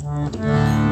[0.00, 0.87] Mm-hmm.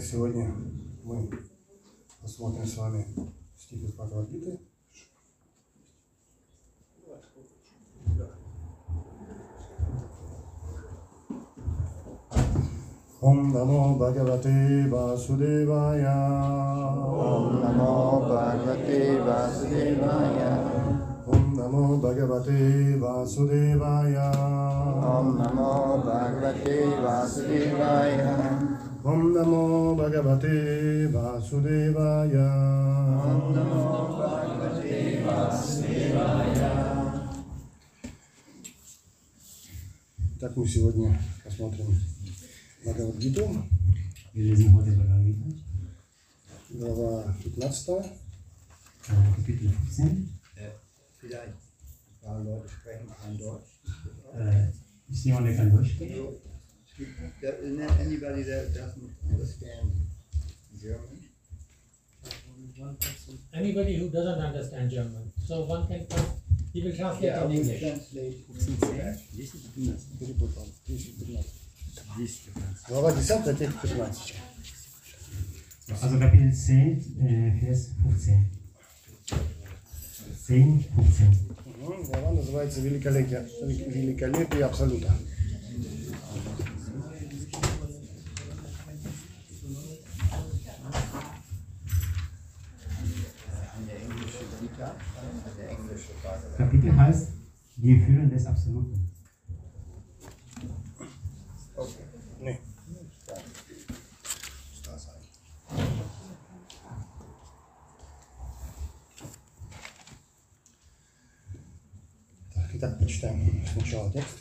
[0.00, 0.50] Итак, сегодня
[1.04, 1.30] мы
[2.22, 3.06] посмотрим с вами
[3.54, 4.58] стих из Бхагавадгиты.
[13.20, 16.16] Om Namo Bhagavate Vasudevaya.
[16.96, 20.52] Om Namo Bhagavate Vasudevaya.
[21.26, 24.32] Om Namo Bhagavate Vasudevaya.
[25.04, 28.79] Om Namo Bhagavate Vasudevaya.
[29.02, 32.48] Om Namo Bhagavate Vasudevaya.
[33.24, 36.70] Om Namo Bhagavate Vasudevaya.
[40.38, 41.98] Так мы сегодня посмотрим
[42.84, 43.64] Бхагавадгиту,
[46.70, 48.04] глава 15.
[49.08, 50.28] äh, Kapitel 15.
[50.56, 50.70] Äh,
[51.18, 53.80] Vielleicht ein paar Leute sprechen kein Deutsch.
[54.34, 54.68] Äh,
[55.10, 56.49] ist jemand, der kann Deutsch sprechen?
[56.99, 57.03] So,
[57.41, 59.91] there- Isn't there anybody that doesn't understand
[60.81, 61.21] German?
[62.77, 63.39] One person.
[63.53, 66.25] Anybody who doesn't understand German, so one can come,
[66.73, 67.79] he will translate Yeah, I in will English.
[67.79, 68.37] translate.
[70.19, 70.67] Перепутал.
[70.85, 71.45] 10, 15.
[72.89, 74.35] Глава 10, текст 15.
[76.01, 78.45] Also Kapitel 10, äh, Vers 15.
[80.47, 81.39] 10, 15.
[81.65, 85.13] Мгм, Глава называется «Великолепие, великолепие Абсолюта».
[97.80, 99.10] Heißt Die Führung des Absoluten.
[101.76, 102.04] Okay.
[102.40, 102.58] Не.
[104.74, 105.14] Стасай.
[112.54, 114.38] Так, итак, прочитаем сначала текст.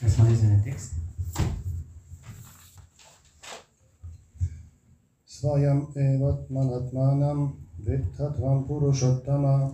[0.00, 0.92] Erstmal lesen wir den Text.
[5.26, 9.72] Сваям эват манатманам виттатвам пурушоттама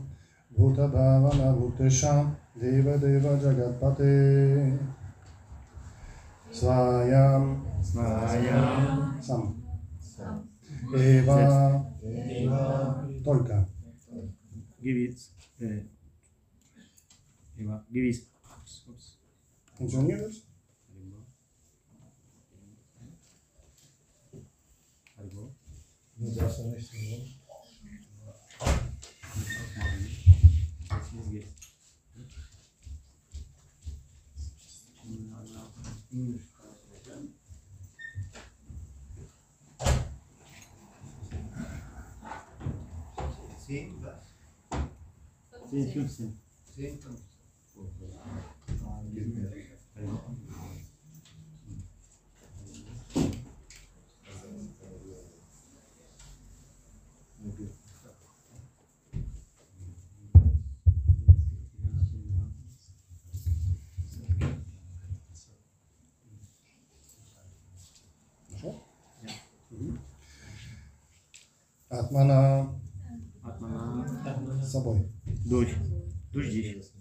[0.57, 4.79] бхутабхавана бхутешам дева дева джагатпате
[6.53, 9.21] Сваям Svayam.
[9.23, 9.63] сам
[10.95, 11.95] Эва
[13.25, 13.69] только
[14.81, 15.31] Gewiss.
[31.17, 31.47] çizgi.
[35.03, 35.71] Şimdi Allah'ım
[36.13, 37.31] English karşılayacağım.
[43.67, 44.23] Same class.
[45.71, 46.11] Same class.
[46.11, 46.41] Same class.
[46.77, 47.21] Same class.
[48.81, 49.56] Same class.
[71.99, 72.79] Атмана
[74.63, 75.11] с собой.
[75.45, 75.75] Durch.
[76.33, 76.93] Durch dich.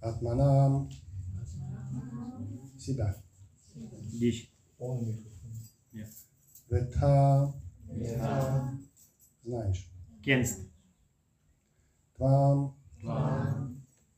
[0.00, 0.88] Атмана
[2.78, 3.14] себя.
[4.12, 4.52] Dich.
[6.68, 7.54] Ветха
[9.42, 9.90] знаешь.
[10.24, 10.68] Kennst.
[12.16, 12.76] Твам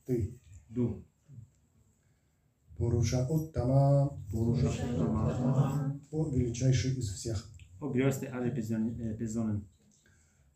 [0.05, 0.39] ты.
[0.69, 1.03] Du.
[2.77, 4.69] Пуруша Уттама Purusha.
[6.11, 7.49] о величайший из всех.
[7.79, 9.67] O größte aller Personen.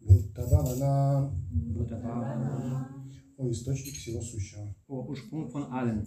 [0.01, 1.31] Äh, Personen.
[1.51, 2.97] Буттававана Buddha.
[3.37, 4.75] о источник всего сущего.
[4.87, 6.05] O Ursprung von allen.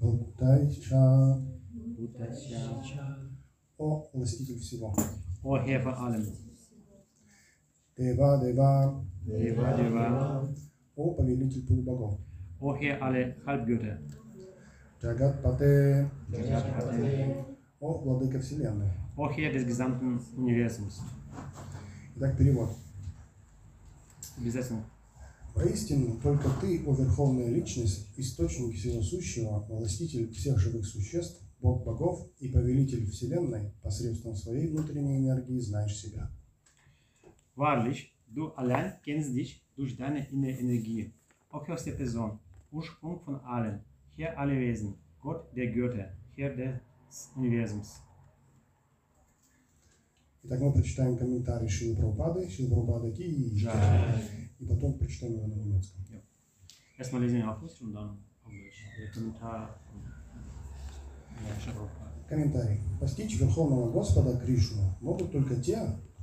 [0.00, 1.40] Буттайча
[1.72, 2.28] Buddha.
[3.78, 4.94] о властитель всего.
[5.42, 6.26] O Herr von allem.
[7.96, 9.76] Дева Дева Deva.
[9.76, 10.54] Deva.
[10.96, 12.18] о повелитель полубогов.
[12.60, 13.98] O Herr aller Halbgötter.
[15.00, 17.44] Джагатпате Jagatpate.
[17.80, 18.90] о владыка вселенной.
[19.16, 21.00] O o Herr des gesamten Universums.
[22.22, 22.68] Итак, перевод.
[24.36, 24.84] Übersetzung.
[25.54, 32.28] Воистину, только Ты, о Верховная Личность, Источник Всего Сущего, Властитель всех живых существ, Бог богов
[32.38, 36.30] и Повелитель Вселенной, посредством своей внутренней энергии знаешь себя.
[37.56, 41.14] Wahrlich, du allein kennst dich durch deine innere Energie.
[41.50, 42.38] O höchste Person,
[42.70, 43.80] Ursprung von allem,
[44.18, 48.02] Herr aller Wesen, Gott der Götter, Herr des Universums.
[50.42, 53.66] Итак, мы прочитаем комментарий Шилы Прабхупады, Шилы Прабхупады Ки, и,
[54.58, 56.00] и потом прочитаем его на немецком.
[56.98, 58.10] Erstmal lesen wir auf Russisch und dann
[58.44, 58.84] auf Deutsch.
[58.98, 59.80] Der Kommentar
[61.40, 61.88] ja.
[62.28, 62.80] Комментарий.
[63.00, 65.78] Постичь Верховного Господа Кришну могут только те,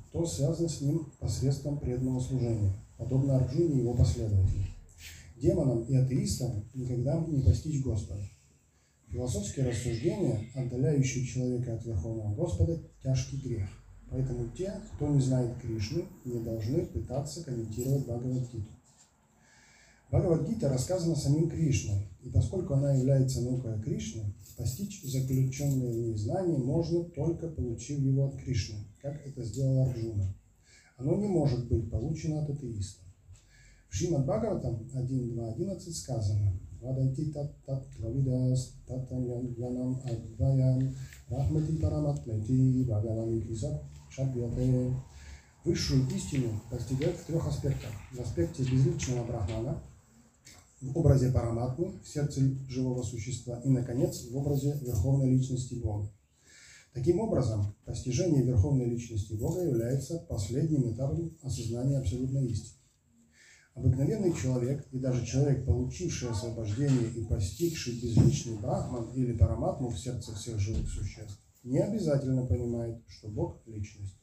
[0.07, 4.67] кто связан с Ним посредством преданного служения, подобно Арджуне и его последователям.
[5.35, 8.21] Демонам и атеистам никогда не постичь Господа.
[9.07, 13.67] Философские рассуждения, отдаляющие человека от Верховного Господа, тяжкий грех.
[14.09, 18.63] Поэтому те, кто не знает Кришну, не должны пытаться комментировать Бхагавадгиту.
[20.09, 26.15] Бхагавадгита рассказана самим Кришной, и поскольку она является наукой о Кришне, постичь заключенное в ней
[26.15, 30.33] знание можно только получив его от Кришны, как это сделал Арджуна.
[30.95, 33.03] Оно не может быть получено от атеиста.
[33.89, 39.25] В Шримад Бхагаватам 1.2.11 сказано «Вадайти тат тат твавидас татам
[39.57, 40.95] янам адваям
[41.29, 43.81] рахмати параматмети бхагавани кисат
[44.17, 44.93] шадьяте».
[45.63, 47.91] Высшую истину постигают в трех аспектах.
[48.13, 49.83] В аспекте безличного брахмана,
[50.79, 56.09] в образе параматмы, в сердце живого существа и, наконец, в образе верховной личности Бога.
[56.93, 62.79] Таким образом, постижение верховной личности Бога является последним этапом осознания абсолютной истины.
[63.75, 70.33] Обыкновенный человек и даже человек, получивший освобождение и постигший безличный брахман или параматму в сердце
[70.33, 74.15] всех живых существ, не обязательно понимает, что Бог– личность.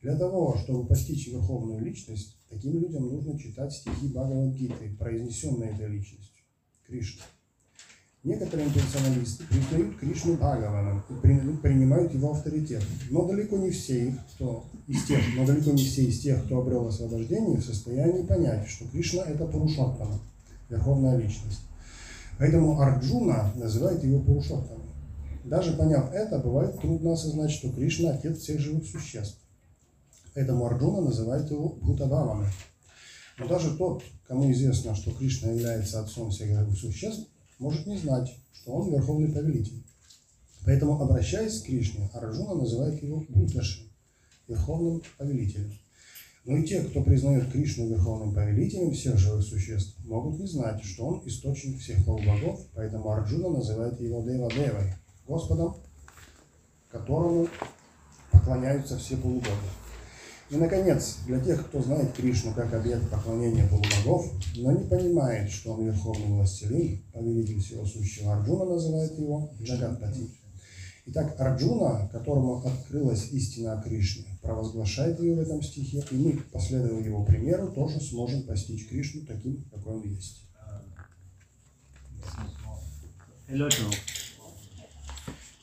[0.00, 6.44] Для того, чтобы постичь верховную личность, таким людям нужно читать стихи Бхагавадгиты, произнесенные этой личностью–
[6.86, 7.24] Кришна.
[8.22, 14.64] Некоторые имперсоналисты признают Кришну Бхагаваном и при- принимают его авторитет, но далеко не все кто
[14.86, 18.86] из тех, но далеко не все из тех, кто обрел освобождение, в состоянии понять, что
[18.88, 20.20] Кришна– это Пурушоттама,
[20.68, 21.62] верховная личность.
[22.38, 24.87] Поэтому Арджуна называет его Пурушоттамой.
[25.48, 29.40] Даже поняв это, бывает трудно осознать, что Кришна– отец всех живых существ.
[30.34, 32.48] Поэтому Арджуна называет его Бхутабавами.
[33.38, 38.30] Но даже тот, кому известно, что Кришна является отцом всех живых существ, может не знать,
[38.52, 39.82] что он верховный повелитель.
[40.66, 43.88] Поэтому, обращаясь к Кришне, Арджуна называет его Бхуташи,
[44.48, 45.72] верховным повелителем.
[46.44, 51.06] Но и те, кто признает Кришну верховным повелителем всех живых существ, могут не знать, что
[51.06, 54.92] он источник всех полубогов, поэтому Арджуна называет его Дева Девой,
[55.28, 55.76] Господом,
[56.90, 57.46] которому
[58.32, 59.52] поклоняются все полубоги.
[60.50, 65.74] И, наконец, для тех, кто знает Кришну как объект поклонения полубогов, но не понимает, что
[65.74, 70.30] он верховный властелин, повелитель всего сущего, Арджуна называет его Джагатпати.
[71.04, 76.98] Итак, Арджуна, которому открылась истина о Кришне, провозглашает ее в этом стихе, и мы, последуя
[76.98, 80.44] его примеру, тоже сможем постичь Кришну таким, какой он есть.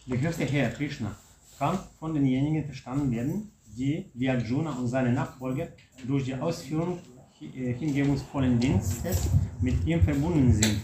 [0.08, 0.38] Erläuterung.
[0.38, 1.16] Der Herr Krishna
[1.58, 5.68] kann von denjenigen verstanden werden, die wie Arjuna und seine Nachfolger
[6.08, 7.00] durch die Ausführung
[7.42, 9.30] äh, hingebungsvollen Dienstes
[9.62, 10.80] mit ihm verbunden sind.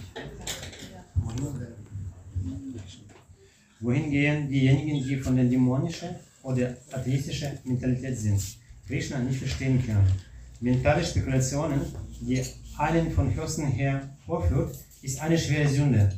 [3.80, 6.10] Wohingegen diejenigen, die von der dämonischen
[6.44, 8.42] oder atheistischen Mentalität sind,
[8.88, 10.06] Krishna nicht verstehen können.
[10.60, 11.82] Mentale Spekulationen,
[12.20, 12.42] die
[12.78, 16.14] einen von höchsten her vorführt, ist eine schwere Sünde.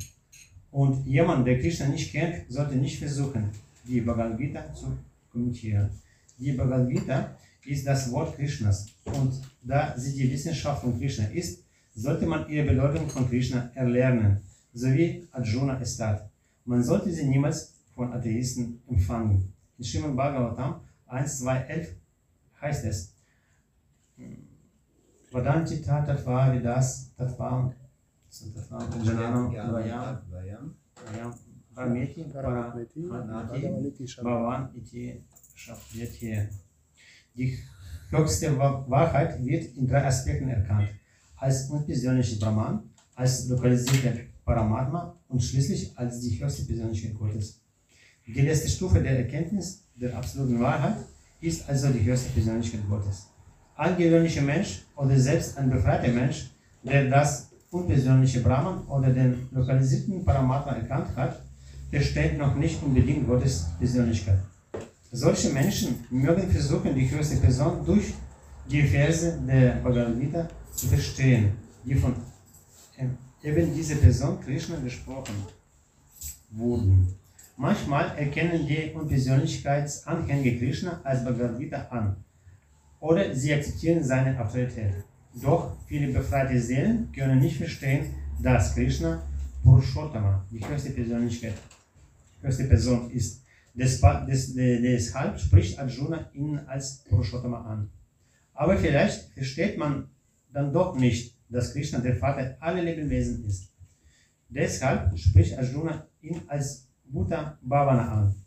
[0.74, 3.48] Und jemand, der Krishna nicht kennt, sollte nicht versuchen,
[3.86, 4.98] die Bhagavad Gita zu
[5.30, 5.88] kommentieren.
[6.36, 8.86] Die Bhagavad Gita ist das Wort Krishnas.
[9.04, 11.62] Und da sie die Wissenschaft von Krishna ist,
[11.94, 14.38] sollte man ihre Bedeutung von Krishna erlernen,
[14.72, 16.28] so wie Arjuna es tat.
[16.64, 19.52] Man sollte sie niemals von Atheisten empfangen.
[19.78, 21.94] In Srimad Bhagavatam 1, 2, 11
[22.60, 23.12] heißt es,
[25.30, 27.72] Vadanti tatva vidas tatvam
[31.04, 31.34] vayam
[31.76, 33.00] vameti paramati
[34.22, 35.20] Bhavan iti
[35.54, 36.48] Shapyati.
[37.36, 37.58] Die
[38.10, 40.88] höchste Wa- Wahrheit wird in drei Aspekten erkannt.
[41.36, 42.82] Als unpersönliches Brahman,
[43.14, 47.60] als lokalisierte Paramatma und schließlich als die höchste Persönlichkeit Gottes.
[48.26, 50.96] Die letzte Stufe der Erkenntnis der absoluten Wahrheit
[51.40, 53.26] ist also die höchste Persönlichkeit Gottes.
[53.76, 56.50] Ein gewöhnlicher Mensch oder selbst ein befreiter Mensch,
[56.82, 61.40] der das unpersönliche Brahman oder den lokalisierten Paramatma erkannt hat,
[61.90, 64.38] versteht noch nicht unbedingt Gottes Persönlichkeit.
[65.10, 68.14] Solche Menschen mögen versuchen, die höchste Person durch
[68.70, 71.52] die Verse der Bhagavad Gita zu verstehen,
[71.84, 72.14] die von
[73.42, 75.34] eben dieser Person Krishna gesprochen
[76.50, 77.14] wurden.
[77.56, 82.16] Manchmal erkennen die Unpersönlichkeitsanhänger Krishna als Bhagavad Gita an
[83.00, 84.94] oder sie akzeptieren seine Autorität.
[85.34, 89.22] Doch viele befreite Seelen können nicht verstehen, dass Krishna
[89.62, 91.54] Purushottama, die höchste Persönlichkeit,
[92.40, 93.42] höchste Person ist.
[93.74, 97.90] Deshalb spricht Arjuna ihn als Purushottama an.
[98.52, 100.08] Aber vielleicht versteht man
[100.52, 103.72] dann doch nicht, dass Krishna der Vater aller Lebewesen ist.
[104.48, 108.43] Deshalb spricht Arjuna ihn als Bhuta Bhavana an.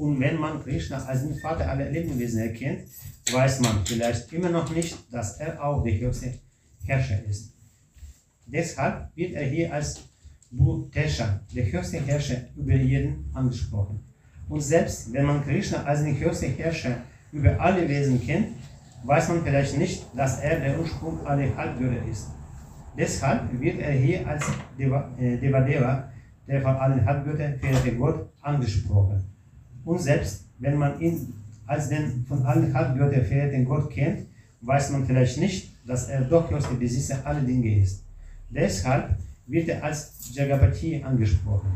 [0.00, 2.88] Und wenn man Krishna als den Vater aller Lebewesen erkennt,
[3.30, 6.32] weiß man vielleicht immer noch nicht, dass er auch der höchste
[6.86, 7.52] Herrscher ist.
[8.46, 10.00] Deshalb wird er hier als
[10.50, 14.00] Bhutesha, der höchste Herrscher über jeden, angesprochen.
[14.48, 18.56] Und selbst wenn man Krishna als den höchsten Herrscher über alle Wesen kennt,
[19.04, 22.28] weiß man vielleicht nicht, dass er der Ursprung aller Halbgötter ist.
[22.96, 24.46] Deshalb wird er hier als
[24.78, 26.10] äh, Devadeva,
[26.48, 29.29] der von allen Halbgöttern verehrte Gott, angesprochen.
[29.84, 31.32] Und selbst wenn man ihn
[31.66, 34.26] als den von allen Halbgöttern verehrten Gott kennt,
[34.60, 38.02] weiß man vielleicht nicht, dass er doch bloß der Besitzer aller Dinge ist.
[38.50, 39.16] Deshalb
[39.46, 41.70] wird er als Jagapati angesprochen.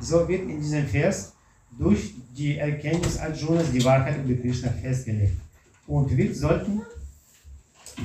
[0.00, 1.34] So wird in diesem Vers
[1.78, 5.36] durch die Erkenntnis Arjunas die Wahrheit über Krishna festgelegt.
[5.86, 6.82] Und wir sollten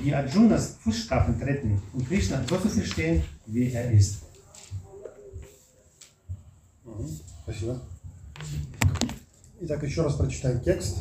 [0.04, 4.24] die Arjunas Fußstapfen treten und Krishna so zu verstehen, wie er ist.
[6.86, 7.80] Mhm.
[9.60, 10.98] Итак, еще раз прочитаем текст.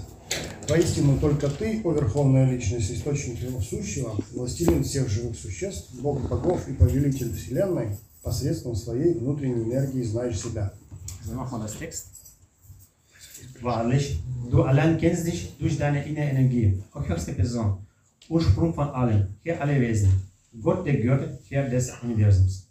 [0.66, 6.66] Воистину только ты, о Верховная Личность, Источник всего сущего, властелин всех живых существ, Бог богов
[6.66, 10.72] и повелитель Вселенной, посредством своей внутренней энергии знаешь себя.
[13.62, 17.78] Wahrlich, du allein kennst dich durch deine innere Energie, o höchste Person,
[18.28, 20.10] Ursprung von allem, Herr aller Wesen,
[20.62, 22.65] Gott der Götter, Herr des Universums.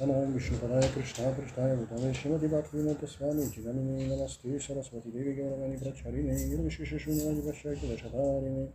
[0.00, 8.66] नमो विष्णुपदाय कृष्णाय पृष्ठाय भूतानेश्वमधिपात्मीनतस्वामी चिदमिने नमस्ते सरस्वती देवी गौरवाणी प्रचारिणे निर्विशेषशून्यवाणी पश्यति दशधारिणे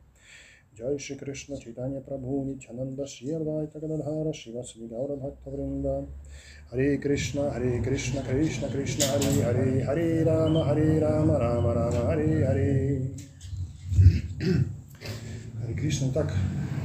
[0.80, 5.88] जय श्री कृष्ण चैतन्य प्रभु नित्यानंद श्री अद्वैत गदाधर शिव श्री गौर भक्त वृंद
[6.72, 12.32] हरे कृष्ण हरे कृष्ण कृष्ण कृष्ण हरे हरे हरे राम हरे राम राम राम हरे
[12.48, 12.72] Hare
[15.60, 16.34] Hare Krishna, tak,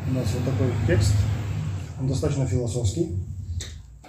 [0.09, 1.14] u nas je taki tekst,
[2.01, 3.09] on dostać na filozofski,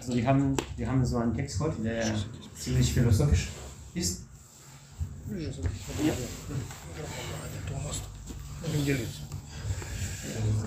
[0.08, 2.14] Also wir haben, wir haben so einen Text heute, der
[2.58, 3.48] ziemlich philosophisch
[3.94, 4.22] ist.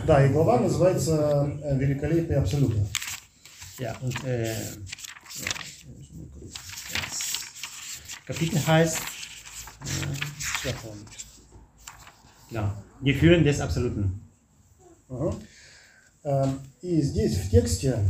[0.05, 2.79] Да, и глава называется э, «Великолепие Абсолюта».
[3.79, 4.55] Ja, und äh,
[6.93, 7.19] das
[8.25, 9.01] Kapitel heißt
[12.49, 14.21] genau, die Fühlen des Absoluten.
[15.09, 15.35] Ага.
[16.23, 18.05] Эм, И здесь в тексте э,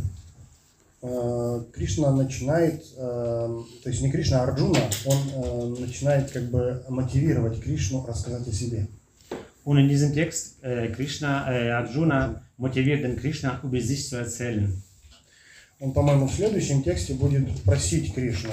[1.03, 7.61] Кришна начинает, эм, то есть не Кришна, а Арджуна, он э, начинает как бы мотивировать
[7.61, 8.87] Кришну рассказать о себе.
[9.65, 10.61] Und in diesem Text,
[10.97, 14.83] Krishna, Arjuna motiviert den Krishna, über sich zu erzählen.
[15.79, 18.53] Он, по-моему, в следующем тексте будет просить Кришну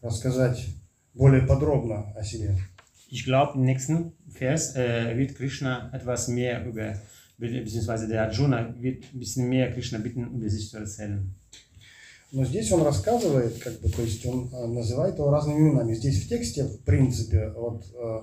[0.00, 0.64] рассказать
[1.14, 2.56] более подробно о себе.
[3.10, 7.00] Ich glaube, im nächsten Vers wird Krishna etwas mehr über, be-
[7.38, 11.34] beziehungsweise der Arjuna wird ein bisschen mehr Krishna bitten, über sich zu erzählen.
[12.32, 15.92] Но здесь он рассказывает, как бы, то есть он э, называет его разными именами.
[15.92, 18.22] Здесь в тексте, в принципе, вот э,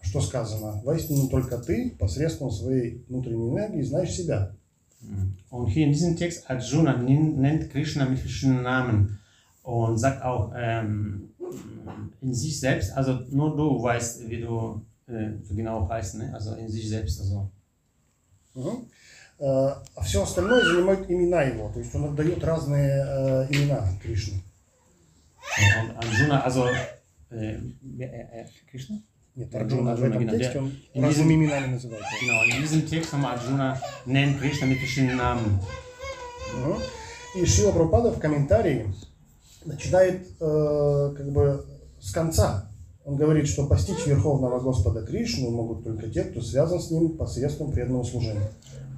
[0.00, 4.54] что сказано, воистину только ты посредством своей внутренней энергии знаешь себя.
[5.50, 9.18] Und hier in diesem Text, Arjuna nennt Krishna mit verschiedenen Namen
[9.64, 11.30] und sagt auch ähm,
[12.20, 16.32] in sich selbst, also nur du weißt, wie du äh, genau heißt, ne?
[16.32, 17.20] also in sich selbst.
[17.20, 17.50] Also.
[18.54, 24.40] Э, А все остальное занимают имена его, то есть он отдает разные э, имена Кришне.
[25.80, 26.68] Und Arjuna, also
[27.30, 27.58] äh,
[27.98, 28.98] äh, Krishna?
[29.34, 32.04] Нет, Арджуна, Арджуна в этом тексте он in разными diesem- именами называет.
[32.04, 32.20] его.
[32.20, 35.58] Genau, in diesem Text haben wir Arjuna nennt Krishna mit verschiedenen Namen.
[36.54, 36.76] Мгм.
[37.34, 38.92] И Шила Прабхупада в комментарии
[39.64, 41.64] начинает э, как бы
[42.00, 42.68] с конца.
[43.04, 47.72] Он говорит, что постичь Верховного Господа Кришну могут только те, кто связан с Ним посредством
[47.72, 48.48] преданного служения.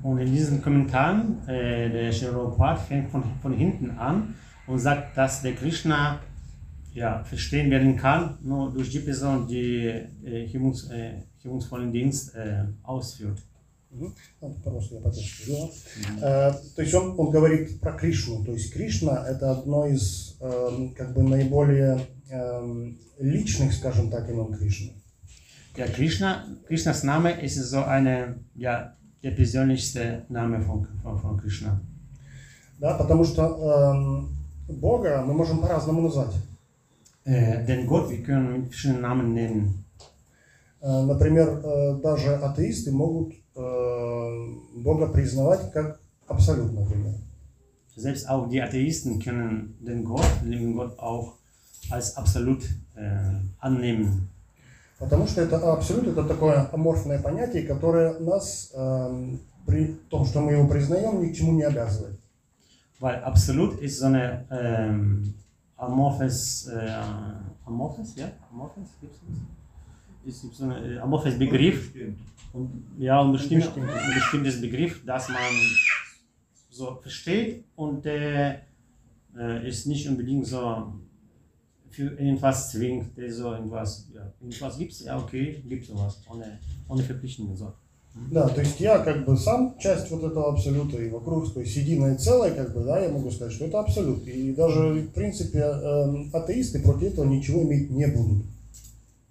[0.02, 4.34] Und in diesen Kommentaren, äh, der Shiropat fängt von, von hinten an
[4.66, 6.20] und sagt, dass der Krishna
[6.92, 12.64] ja, verstehen werden kann, nur durch die Person, die äh, himmels, äh, himmelsvollen Dienst äh,
[12.82, 13.38] ausführt.
[13.90, 14.12] Ну,
[16.20, 16.50] я.
[16.50, 18.44] Э, То есть он, он говорит про Кришну.
[18.44, 22.00] То есть Кришна это одно из эм, как бы наиболее
[23.18, 24.92] личных, скажем так, имен Кришны.
[25.76, 31.80] Ja, Krishna, Krishnas Name ist so eine, ja, der persönlichste Name von, von, von Krishna.
[32.78, 34.36] Да, потому что эм,
[34.68, 36.34] Бога мы можем по-разному назвать.
[37.24, 39.84] Äh, denn Gott, wir können mit verschiedenen Namen nennen.
[40.80, 47.14] Э, Например, э, даже атеисты могут э, Бога признавать как абсолют, например.
[47.96, 51.34] Selbst auch die Atheisten können den Gott, den Gott auch
[51.89, 52.63] als absolut
[52.95, 54.29] äh, annehmen.
[54.99, 60.51] Потому что это абсолют это такое аморфное понятие, которое нас эм, при том, что мы
[60.51, 62.19] его признаем, ни к чему не обязывает.
[62.99, 65.33] Weil absolut ist so eine ähm,
[65.77, 67.01] amorphes, äh,
[67.65, 70.33] amorphes, ja, amorphes, gibt's das?
[70.33, 71.93] Ist gibt so eine äh, amorphes Begriff.
[72.51, 75.39] Und, ja, ein, bestimmter, ein bestimmtes Begriff, das man
[76.69, 78.63] so versteht und der
[79.37, 80.91] äh, ist nicht unbedingt so
[81.93, 86.59] für irgendwas zwingt, der so irgendwas, ja, irgendwas gibt es, ja okay, gibt sowas, ohne,
[86.87, 87.55] ohne Verpflichtungen.
[87.55, 87.73] So.
[88.31, 91.75] Да, то есть я как бы сам часть вот этого абсолюта и вокруг, то есть
[91.75, 94.27] единое целое, как бы, да, я могу сказать, что это абсолют.
[94.27, 98.45] И даже, в принципе, эм, атеисты против этого ничего иметь не будут.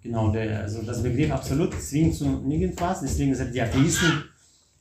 [0.01, 4.23] Genau, der, also das Begriff absolut zwingt zu nirgendwas, deswegen sind die Atheisten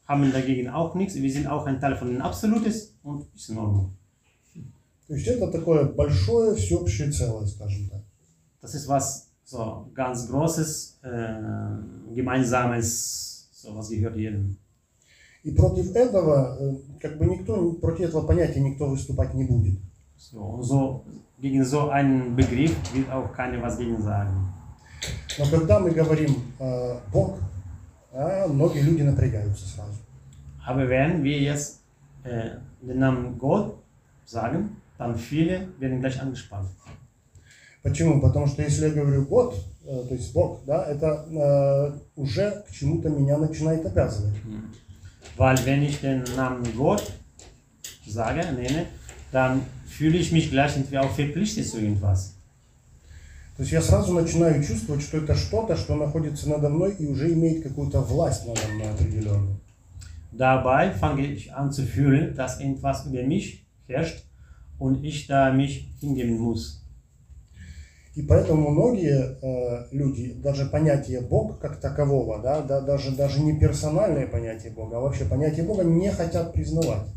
[0.09, 3.59] haben dagegen auch nichts, wir sind auch ein Teil von den Absolutes und ist in
[3.59, 3.93] Ordnung.
[5.08, 8.02] То есть это такое большое всеобщее целое, скажем так.
[8.62, 14.58] Das ist was so ganz Großes, äh, Gemeinsames, so was gehört jedem.
[15.44, 19.78] И против этого, э, как бы никто, против этого понятия никто выступать не будет.
[20.18, 21.04] So, so,
[21.42, 24.54] gegen so einen Begriff wird auch keiner was gegen sagen.
[25.38, 27.40] Но когда мы говорим э, Бог,
[28.14, 29.98] а, многие люди напрягаются сразу.
[30.66, 31.82] Aber wenn wir jetzt
[32.24, 32.52] äh,
[32.82, 33.76] den Namen Gott
[34.26, 36.70] sagen, dann viele werden gleich angespannt.
[37.84, 38.22] Почему?
[38.22, 42.72] Потому что если я говорю Год, э, то есть Бог, да, это э, уже к
[42.72, 44.36] чему-то меня начинает обязывать.
[45.38, 47.12] Weil wenn ich den Namen Gott
[48.08, 48.86] sage, nenne,
[49.32, 52.36] dann fühle ich mich gleich irgendwie auch verpflichtet zu irgendwas.
[53.58, 57.32] То есть я сразу начинаю чувствовать, что это что-то, что находится надо мной и уже
[57.34, 59.60] имеет какую-то власть надо мной определенную.
[60.32, 64.23] Dabei fange ich an zu fühlen, dass irgendwas über mich herrscht
[64.84, 66.82] und ich da mich hingeben muss.
[68.16, 73.58] И поэтому многие э, люди даже понятие Бог как такового, да, да, даже, даже не
[73.58, 77.08] персональное понятие Бога, а вообще понятие Бога не хотят признавать.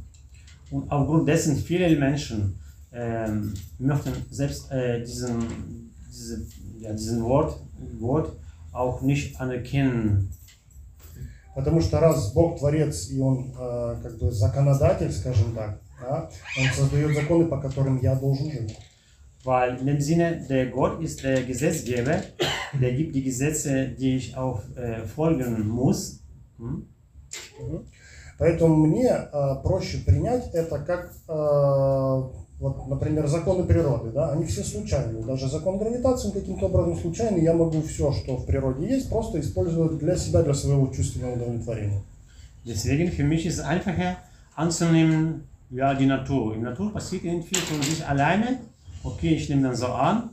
[0.71, 2.59] Und aufgrund dessen viele Menschen
[2.93, 6.47] ähm, möchten selbst äh, diesen, diese,
[6.79, 7.61] ja, diesen Wort,
[7.99, 8.31] Wort
[8.73, 10.33] auch nicht anerkennen.
[11.55, 16.67] Потому что раз Бог творец и Он э, как бы законодатель, скажем так, да, Он
[16.75, 18.77] создает законы, по которым я должен жить.
[19.45, 22.21] Weil in dem Sinne, der Gott ist der Gesetzgeber,
[22.73, 26.21] der gibt die Gesetze, die ich auch äh, folgen muss.
[26.59, 26.85] Hm?
[28.39, 32.23] Поэтому мне э, проще принять это как, э,
[32.59, 35.23] вот, например, законы природы, да, они все случайные.
[35.25, 37.43] Даже закон гравитации каким-то образом случайный.
[37.43, 42.03] Я могу все, что в природе есть, просто использовать для себя, для своего чувственного удовлетворения.
[42.65, 44.17] Deswegen für mich ist einfacher
[44.57, 46.56] anzunehmen, ja, die Natur.
[46.56, 48.60] In der Natur passiert irgendwie von sich alleine.
[49.04, 50.30] Okay, ich nehme dann so an.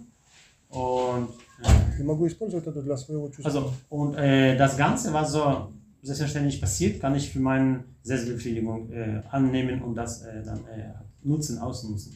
[0.71, 1.29] Und,
[1.63, 3.47] äh, И могу использовать это для своего чувства.
[3.47, 9.23] also, und äh, das Ganze, was so selbstverständlich passiert, kann ich für meine Selbstbefriedigung äh,
[9.31, 10.93] annehmen und das äh, dann äh,
[11.23, 12.13] nutzen, ausnutzen.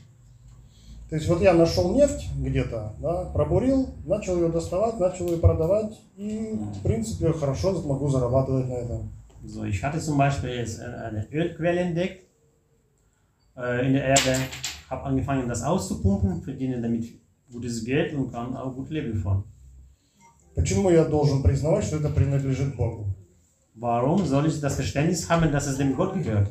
[1.09, 5.93] То есть вот я нашел нефть где-то, да, пробурил, начал ее доставать, начал ее продавать,
[6.16, 9.11] и в принципе хорошо могу зарабатывать на этом.
[9.45, 12.26] So, ich hatte zum Beispiel jetzt äh, eine Ölquelle entdeckt äh,
[13.58, 14.36] in der Erde,
[14.89, 17.20] habe angefangen, das auszupumpen, verdiene damit
[17.51, 19.43] gutes Geld und kann auch gut leben von.
[20.55, 23.16] Почему я должен признавать, что это принадлежит Богу?
[23.76, 26.49] Warum soll ich das Verständnis haben, dass es dem Gott gehört?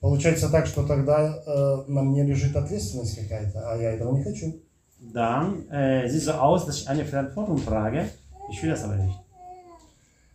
[0.00, 4.60] Получается так, что тогда э, на мне лежит ответственность какая-то, а я этого не хочу.
[5.00, 8.08] Dann äh, sieht so aus, dass ich eine Verantwortung trage.
[8.50, 9.16] Ich will das aber nicht.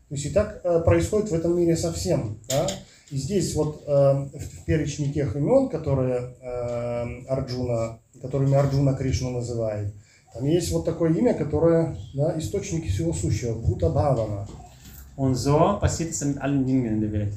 [0.09, 2.39] То есть и так э, происходит в этом мире совсем.
[2.49, 2.67] Да?
[3.11, 9.93] И здесь вот э, в, перечне тех имен, которые э, Арджуна, которыми Арджуна Кришну называет,
[10.33, 14.47] Там есть вот такое имя, которое, да, источник всего сущего, Бхута Бхавана.
[15.15, 17.33] Und so passiert es mit allen Dingen in der Welt.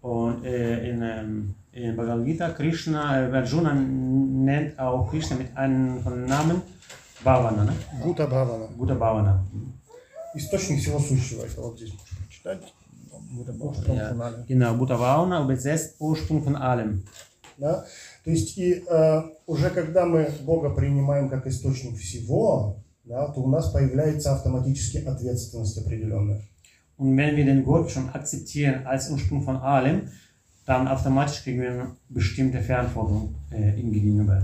[0.00, 6.00] Und äh, in, ähm, in Bhagavad Gita, Krishna, äh, Arjuna nennt auch Krishna mit einem
[6.02, 6.62] von Namen
[7.22, 7.72] Bhavana, ne?
[8.00, 8.68] Бхута Бхавана.
[8.76, 9.44] guter Bhavana.
[10.34, 11.44] Источник всего сущего.
[11.44, 12.74] Это вот здесь можно прочитать.
[13.30, 14.44] Бхута Бхавана.
[14.48, 17.04] Genau, Buddha übersetzt Ursprung von allem.
[17.56, 17.84] Да?
[18.24, 23.48] То есть и э, уже когда мы Бога принимаем как источник всего, да, то у
[23.48, 26.42] нас появляется автоматически ответственность определенная.
[26.96, 30.08] Und wenn wir den Gott schon akzeptieren als Ursprung von allem,
[30.66, 34.42] dann automatisch kriegen wir eine bestimmte Verantwortung äh, ihm gegenüber.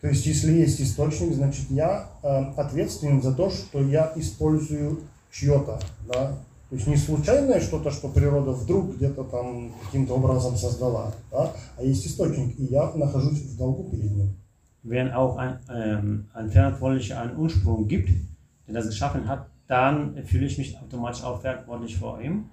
[0.00, 5.00] То есть если есть источник, значит я э, ответственен за то, что я использую
[5.30, 5.78] чье-то.
[6.12, 6.38] Да?
[6.71, 11.53] То есть не случайное что-то, что природа вдруг где-то там каким-то образом создала, да?
[11.77, 14.35] а есть источник, и я нахожусь в долгу перед ним.
[14.83, 18.09] Wenn auch ein, ähm, ein Verantwortlicher einen Ursprung gibt,
[18.67, 22.49] der das geschaffen hat, dann fühle ich mich automatisch auch verantwortlich vor ihm.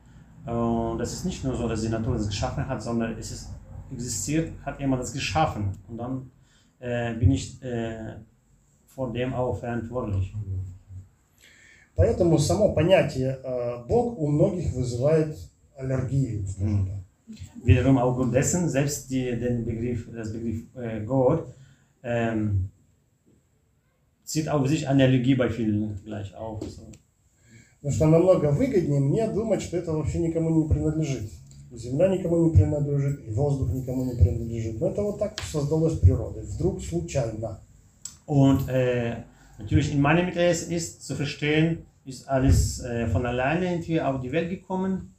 [0.47, 3.51] Und das ist nicht nur so, dass die Natur das geschaffen hat, sondern es ist,
[3.93, 5.71] existiert, hat jemand das geschaffen.
[5.89, 6.31] Und dann
[6.81, 8.15] äh, bin ich äh,
[8.87, 10.35] vor dem auch verantwortlich.
[12.00, 15.38] Поэтому само понятие э, Бог у многих вызывает
[15.76, 16.96] аллергию, так.
[17.62, 21.54] Wiederum aufgrund dessen, selbst die, den Begriff, das Begriff äh, Gott,
[22.02, 22.70] ähm,
[24.24, 26.64] zieht auf sich eine Allergie bei vielen gleich auf.
[26.64, 26.84] So.
[27.82, 31.30] Потому что намного выгоднее мне думать, что это вообще никому не принадлежит.
[31.74, 34.80] Земля никому не принадлежит, и воздух никому не принадлежит.
[34.80, 36.44] Но это вот так создалось природой.
[36.44, 37.60] Вдруг случайно.
[38.26, 39.26] Und äh,
[39.58, 44.33] natürlich in meinem Interesse ist zu verstehen, ist alles äh, von alleine irgendwie auf die
[44.33, 45.15] Welt gekommen.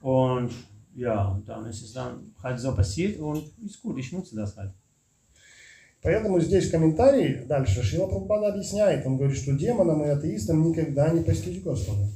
[0.00, 0.50] Und
[0.94, 4.72] ja, dann ist es dann halt so passiert und ist gut, ich nutze das halt.
[6.02, 9.06] Поэтому здесь комментарий дальше Шила Прабхупада объясняет.
[9.06, 12.08] Он говорит, что демонам и атеистам никогда не постичь Господа.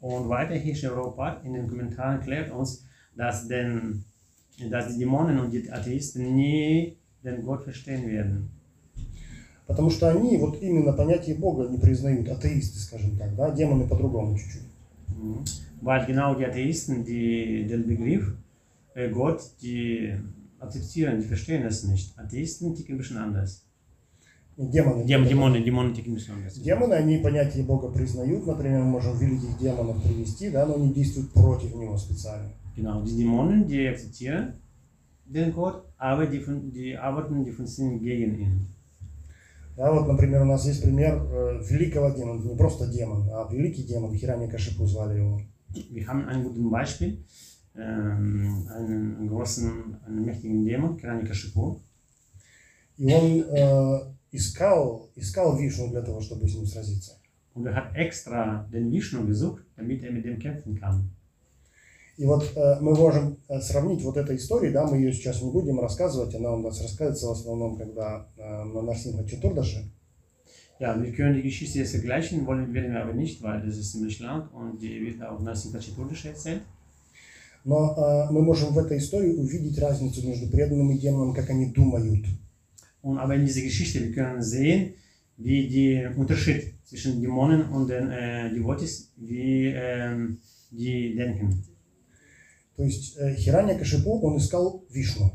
[0.00, 2.84] Und weiter hier Prabhupada in den Kommentaren klärt uns,
[3.14, 4.04] dass, den,
[4.68, 8.50] dass die Dämonen und die Atheisten nie den Gott verstehen werden.
[9.67, 14.37] Потому что они вот именно понятие Бога не признают, атеисты, скажем так, да, демоны по-другому
[14.37, 14.63] чуть-чуть.
[15.09, 15.45] Mhm.
[15.81, 18.35] Weil genau die Atheisten die, den Begriff
[18.95, 20.13] äh, Gott, die
[20.59, 22.17] akzeptieren, die verstehen es nicht.
[22.17, 23.63] Atheisten ticken ein bisschen anders.
[24.57, 25.05] Демоны.
[25.05, 26.55] Дем, Дämonen, Dämonen ticken ein bisschen anders.
[26.55, 31.31] Демоны, они понятие Бога признают, например, мы можем великих демонов привести, да, но они действуют
[31.31, 32.49] против него специально.
[32.75, 34.53] Genau, die Dämonen, die akzeptieren
[35.25, 36.41] den Gott, aber die,
[36.71, 38.67] die arbeiten, die funktionieren gegen ihn.
[39.77, 43.83] Да, вот, например, у нас есть пример э, великого демона, не просто демон, а великий
[43.83, 45.39] демон, Хирани Кашипу звали его.
[45.91, 47.23] Wir haben ein gutes Beispiel,
[47.75, 51.79] ähm, einen großen, einen mächtigen Dämon, Kiranikashipu.
[52.97, 57.19] И он э, искал, искал Вишну для того, чтобы с ним сразиться.
[57.53, 61.11] Und er hat extra den Vishnu gesucht, damit er mit dem kämpfen kann.
[62.17, 65.51] И вот э, мы можем э, сравнить вот этой истории, да, мы ее сейчас не
[65.51, 69.91] будем рассказывать, она у нас рассказывается в основном, когда э, на Нарсимха Четурдаши.
[70.79, 73.93] Ja, wir können die Geschichte jetzt vergleichen, wollen werden wir aber nicht, weil das ist
[73.93, 76.61] ziemlich lang und die wird auch Nasim Chaturdish erzählt.
[77.63, 81.65] Но э, мы можем в этой истории увидеть разницу между преданным и демоном, как они
[81.73, 82.25] думают.
[83.01, 84.93] Und aber in dieser Geschichte, wir können sehen,
[85.37, 90.37] wie die Unterschied zwischen Dämonen und den äh, Devotees, wie ähm,
[90.71, 91.63] die denken.
[92.77, 95.31] То есть э, Хираня Кашипу, он искал Вишну.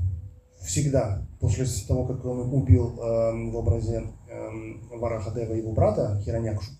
[0.64, 1.26] Всегда.
[1.40, 6.70] После того, как он убил э, в образе э, Варахадева его брата Хиранякшу.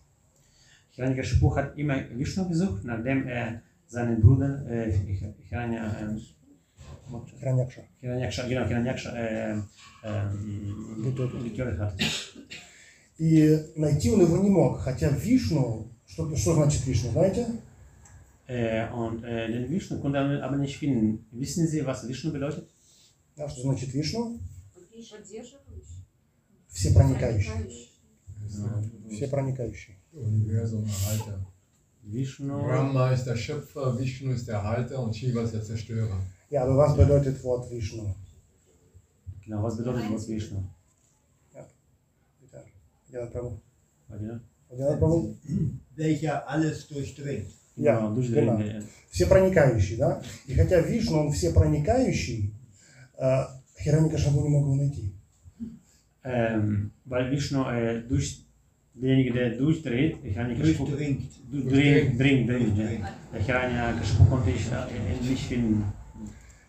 [0.96, 4.92] Hiranyakashipu hat immer Vishnu gesucht, nachdem er seinen Bruder äh,
[5.48, 6.20] Hiranya, äh,
[7.10, 7.68] genau,
[11.42, 11.94] getötet hat.
[13.18, 14.80] И найти он его не мог.
[14.80, 17.46] Хотя Вишну, что, что значит Вишну, знаете?
[18.51, 21.25] Äh, und äh, den Vishnu konnte er aber nicht finden.
[21.31, 22.67] Wissen Sie, was Vishnu bedeutet?
[23.35, 24.39] Да, что значит Вишну?
[25.11, 26.05] Поддерживающий.
[26.69, 27.89] Всепроникающий.
[29.09, 29.95] Всепроникающий.
[30.13, 31.45] Universum Erhalter.
[32.03, 32.61] Vishnu.
[32.63, 36.19] Brahma ist der Schöpfer, Vishnu ist der Erhalter und Shiva ist der Zerstörer.
[36.49, 38.15] Ja, aber was bedeutet Wort Vishnu?
[39.43, 40.63] Genau, was bedeutet Wort Vishnu?
[42.39, 42.63] Bitte.
[43.11, 43.59] Ja, Prabhu.
[44.09, 44.39] Genau,
[44.71, 45.35] Ja, Prabhu.
[45.95, 47.51] welcher alles durchdringt.
[47.76, 48.56] Ja, durchdrehen.
[48.58, 48.82] genau.
[49.10, 50.22] Всепроникающий, да?
[50.46, 52.52] И хотя Вишну, он всепроникающий,
[53.18, 53.44] э,
[53.78, 55.12] Хираника Шабу не мог его найти.
[56.24, 58.44] Ähm, weil Vishnu äh, durch
[58.94, 61.22] derjenige, der durchdreht, Hiranyakashipu Durchdringt.
[61.50, 62.18] du- dringt,
[62.48, 63.38] dringt, ja.
[63.38, 65.84] Hiranyakashipu konnte ich äh, nicht finden.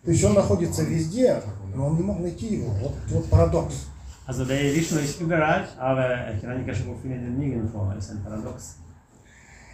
[0.04, 1.40] То есть он находится везде,
[1.76, 2.72] но он не мог найти его.
[2.72, 3.88] Вот, вот парадокс.
[4.26, 7.92] Also der Vishnu ist überall, aber Hiranyakashipu findet ihn nirgendwo.
[7.94, 8.78] Das ist ein Paradox.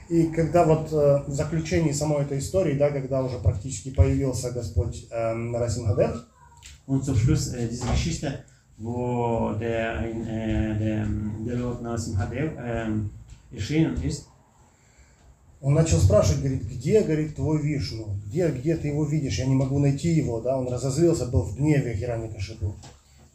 [0.10, 5.08] И когда вот э, в заключении самой этой истории, да, когда уже практически появился Господь
[5.12, 6.26] э, Нарасимхадев,
[6.88, 8.44] Und zum Schluss äh, diese Geschichte,
[8.78, 11.08] wo der, ein, äh, der,
[11.46, 13.12] der Lord Narasimhadev ähm,
[13.52, 14.26] erschienen ist,
[15.62, 18.16] он начал спрашивать, говорит, где, говорит, твой Вишну?
[18.26, 19.38] Где, где ты его видишь?
[19.38, 22.74] Я не могу найти его, да, он разозлился, был в гневе Хираникашипу.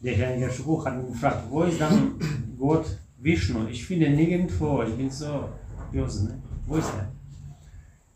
[0.05, 2.19] der Hiranyakashipu hat ihn gefragt, wo ist dann
[2.59, 2.87] Gott
[3.19, 3.67] Vishnu?
[3.71, 5.49] Ich finde nirgendwo, ich bin so
[5.91, 6.43] böse, ne?
[6.69, 7.07] Er?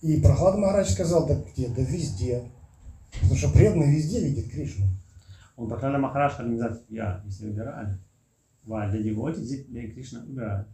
[0.00, 1.68] И Прохлад Махарадж сказал, да где?
[1.68, 2.50] Да везде.
[3.12, 4.86] Потому что преданный везде видит Кришну.
[5.56, 7.98] Ihm gesagt, ja, ist er überall.
[8.64, 10.66] Weil der Devotee sieht den Krishna überall.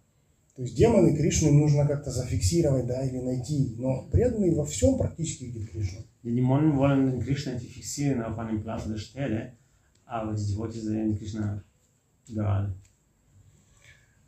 [0.57, 3.75] То есть демоны Кришну им нужно как-то зафиксировать, да, или найти.
[3.77, 6.01] Но преданный во всем практически видит Кришну.
[6.22, 9.53] Die Dämonen wollen den Krishna fixieren auf einem Platz oder Stelle,
[10.07, 11.62] aber die Devotees sehen den Krishna
[12.29, 12.72] überall.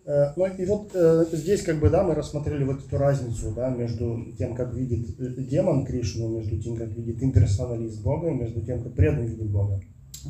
[0.06, 3.70] Э, Ну и вот э, здесь как бы, да, мы рассмотрели вот эту разницу, да,
[3.70, 8.82] между тем, как видит э, демон Кришну, между тем, как видит имперсоналист Бога, между тем,
[8.82, 9.80] как преданный видит Бога.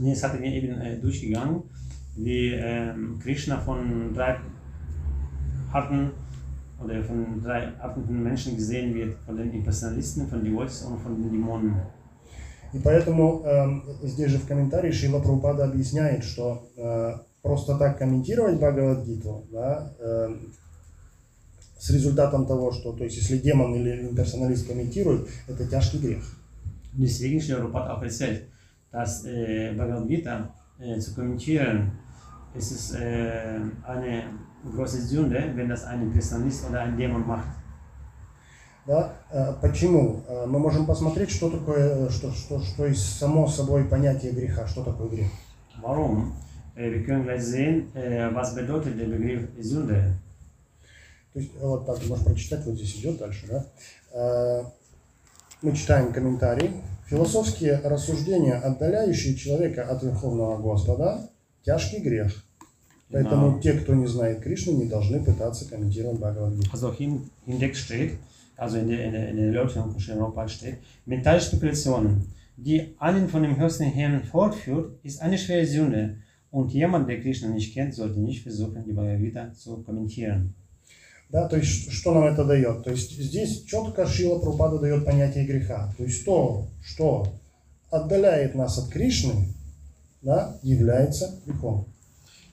[0.00, 1.62] Jetzt hatten wir eben äh, durchgegangen,
[2.16, 4.38] wie ähm, Krishna von drei
[5.72, 6.12] Arten
[6.82, 11.20] oder von drei Arten von Menschen gesehen wird, von den Impersonalisten, von Devotees und von
[11.20, 11.74] den Dämonen.
[12.72, 17.14] И поэтому эм, здесь же в комментарии Шила Прабхупада объясняет, что э,
[17.46, 20.52] просто так комментировать Бхагавадгиту, да, эм,
[21.78, 26.24] с результатом того, что, то есть, если демон или имперсоналист комментирует, это тяжкий грех.
[26.98, 28.48] Deswegen Prabhupada auch erzählt,
[28.90, 31.92] dass äh, Bhagavad Gita äh, zu kommentieren,
[32.54, 34.24] ist es äh, eine
[34.64, 37.48] große Sünde, wenn das ein Impersonalist oder ein Dämon macht.
[38.86, 39.12] Да?
[39.30, 40.22] Э, Почему?
[40.26, 44.66] Э, Мы можем посмотреть, что такое, э, что, что, что есть само собой понятие греха,
[44.66, 45.30] что такое грех.
[45.82, 46.32] Warum?
[46.76, 47.86] Wir können gleich sehen,
[48.34, 50.12] was bedeutet der Begriff Sünde.
[51.32, 53.66] То есть, вот так, можешь прочитать, вот здесь идет дальше, да?
[54.12, 54.64] Э,
[55.62, 56.70] Мы читаем комментарий.
[57.08, 61.30] Философские рассуждения, отдаляющие человека от Верховного Господа,
[61.64, 62.44] тяжкий грех.
[63.10, 63.60] Поэтому Genau.
[63.62, 66.70] те, кто не знает Кришну, не должны пытаться комментировать Бхагавадгиту.
[66.72, 68.18] Also hin, hinweg steht,
[68.56, 72.94] also in der, in der, in der Erläuterung von Sri Prabhupada steht, mentale Spekulationen, die
[72.98, 76.16] einen von dem höchsten Herrn fortführt, ist eine schwere Sünde.
[76.50, 80.54] Und jemand, der Krishna nicht kennt, sollte nicht versuchen, die Bhagavad zu kommentieren.
[81.28, 82.84] Да, то есть, что нам это дает?
[82.84, 85.92] То есть, здесь четко Шила Прабхупада дает понятие греха.
[85.96, 87.26] То есть, то, что
[87.90, 89.48] отдаляет нас от Кришны,
[90.22, 91.86] да, является грехом.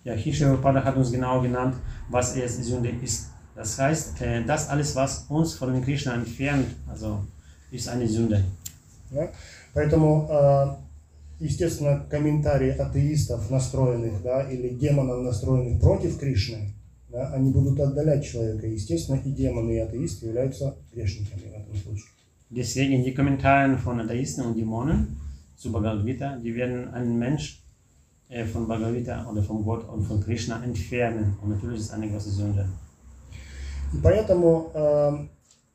[0.04, 1.76] Ja, Sri Prabhupada hat uns genau genannt,
[2.10, 3.30] was erst Sünde ist.
[3.56, 7.26] Das heißt, äh, das alles, was uns von Krishna entfernt, also
[7.72, 8.44] ist eine Sünde.
[9.12, 9.30] Да?
[9.74, 10.76] Поэтому, э,
[11.44, 16.74] естественно, комментарии атеистов, настроенных, да, или демонов, настроенных против Кришны,
[17.10, 18.66] да, они будут отдалять человека.
[18.68, 22.08] Естественно, и демоны, и атеисты являются грешниками в этом случае.
[22.50, 25.18] Deswegen die Kommentare von Atheisten und Dämonen
[25.58, 27.64] zu Bhagavad Gita, die werden einen Mensch
[28.52, 31.36] von Bhagavad Gita oder von Gott und von Krishna entfernen.
[31.42, 32.68] Und natürlich ist es eine große Sünde.
[33.94, 34.72] И поэтому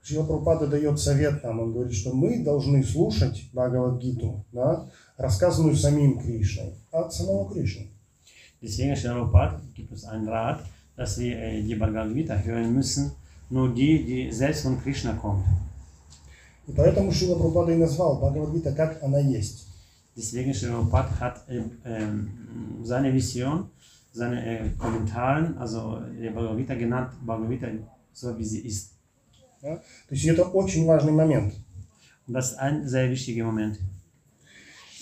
[0.03, 5.77] э, Шрила Прабхупада дает совет нам, он говорит, что мы должны слушать Бхагавадгиту, да, рассказанную
[5.77, 7.89] самим Кришной, от самого Кришны.
[8.61, 10.65] Deswegen, Prabhupada, gibt es einen Rat,
[10.97, 13.13] dass wir äh, die Bhagavad Gita hören müssen,
[13.51, 15.45] nur die, die selbst von Krishna kommt.
[16.67, 19.67] И поэтому Шила Прабхупада и назвал Бхагавадгита, как она есть.
[20.17, 23.71] Deswegen, Prabhupada hat äh, ähm, seine Vision,
[24.13, 27.69] seine äh, Kommentare, also die Bhagavad Gita genannt, Bhagavad Gita
[28.13, 28.98] so wie sie ist.
[29.69, 29.77] Да.
[29.77, 31.55] То есть это очень важный момент.
[32.27, 33.79] Das ist ein sehr wichtiger Moment.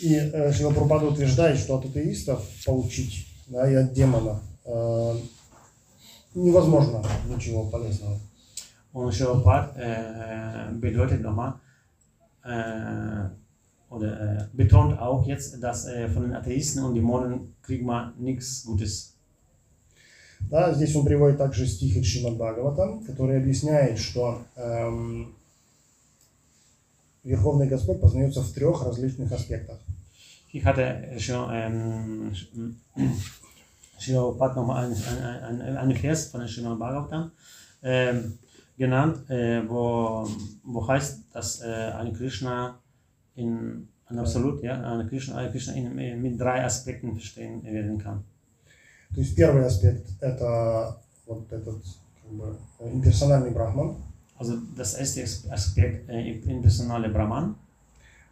[0.00, 5.18] И э, Шрила Прабхупада утверждает, что от атеистов получить, да, и от демона э,
[6.34, 8.18] невозможно ничего полезного.
[8.92, 11.60] Und Shabbat äh, bedeutet nochmal,
[12.44, 13.28] äh,
[13.90, 18.64] oder äh, betont auch jetzt, dass äh, von den Atheisten und Dämonen kriegt man nichts
[18.64, 19.15] Gutes.
[20.41, 25.34] Да, здесь он приводит также стих из Шримад Бхагаватам, который объясняет, что эм,
[27.24, 29.78] Верховный Господь познается в трех различных аспектах.
[30.53, 30.62] Ähm,
[34.55, 37.32] nochmal einen ein, ein, ein Vers von Srimad Bhagavatam
[37.82, 38.39] ähm,
[38.78, 40.28] genannt, äh, wo,
[40.62, 42.78] wo heißt, dass äh, ein Krishna
[43.34, 47.99] in ein Absolut, ja, ein Krishna, ein Krishna in, äh, mit drei Aspekten verstehen werden
[47.99, 48.24] kann.
[49.14, 51.82] То есть первый аспект это вот этот
[52.22, 53.96] как бы, имперсональный брахман.
[54.38, 57.54] Also das erste As- Aspekt, äh, impersonale Brahman.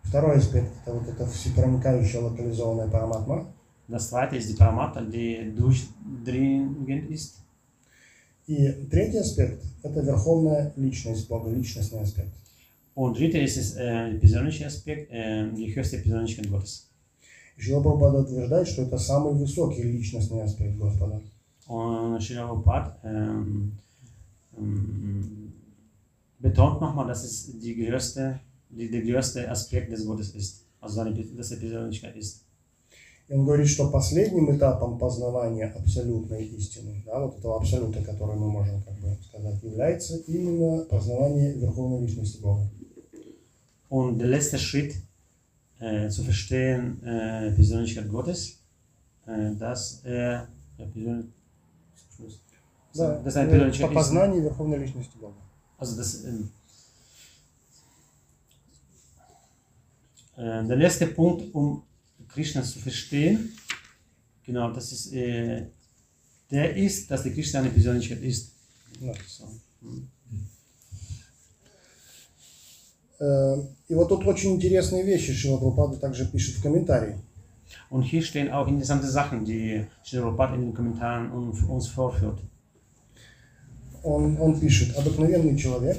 [0.02, 3.46] Второй аспект это вот это всепроникающая локализованная параматма.
[3.88, 7.36] Das zweite ist die Paramatma, die durchdringend ist.
[8.46, 12.32] И третий аспект– это верховная личность Бога, личностный аспект.
[12.94, 16.90] Und dritte ist es, äh, der persönliche Aspekt, äh, die höchste Persönlichkeit Gottes.
[17.56, 21.22] Шрила Прабхупада утверждает, что это самый высокий личностный аспект Господа.
[21.66, 23.72] Prabhupada ähm,
[24.56, 25.52] ähm,
[26.38, 31.14] betont nochmal, dass es die größte, die, der größte Aspekt des Gottes ist, also seine,
[31.14, 32.40] dass er Persönlichkeit ist.
[33.26, 38.50] И он говорит, что последним этапом познавания абсолютной истины, да, вот этого абсолюта, который мы
[38.50, 42.68] можем как бы сказать, является именно познавание верховной личности Бога.
[43.88, 44.96] Und der letzte Schritt
[45.83, 48.61] äh, zu verstehen, äh, Persönlichkeit Gottes,
[49.25, 50.47] äh, dass er
[50.77, 51.33] ja, Persön
[52.93, 53.95] Да, dass eine э, Persönlichkeit по ist.
[53.95, 55.37] познанию верховной личности Бога.
[55.77, 56.51] Also das, ähm,
[60.35, 61.83] äh, der letzte Punkt, um
[62.27, 63.53] Krishna zu verstehen,
[64.43, 65.67] genau, das ist, äh,
[66.51, 68.53] der ist, dass die Krishna eine Persönlichkeit ist.
[68.99, 69.13] Да.
[69.27, 69.47] So.
[69.81, 70.09] hm.
[73.20, 77.16] И вот тут очень интересные вещи Шила Прабхупада также пишет в комментарии.
[77.90, 82.38] Und hier stehen auch interessante Sachen, die Prabhupada in den Kommentaren uns vorführt.
[84.02, 85.98] Он, он пишет, обыкновенный человек,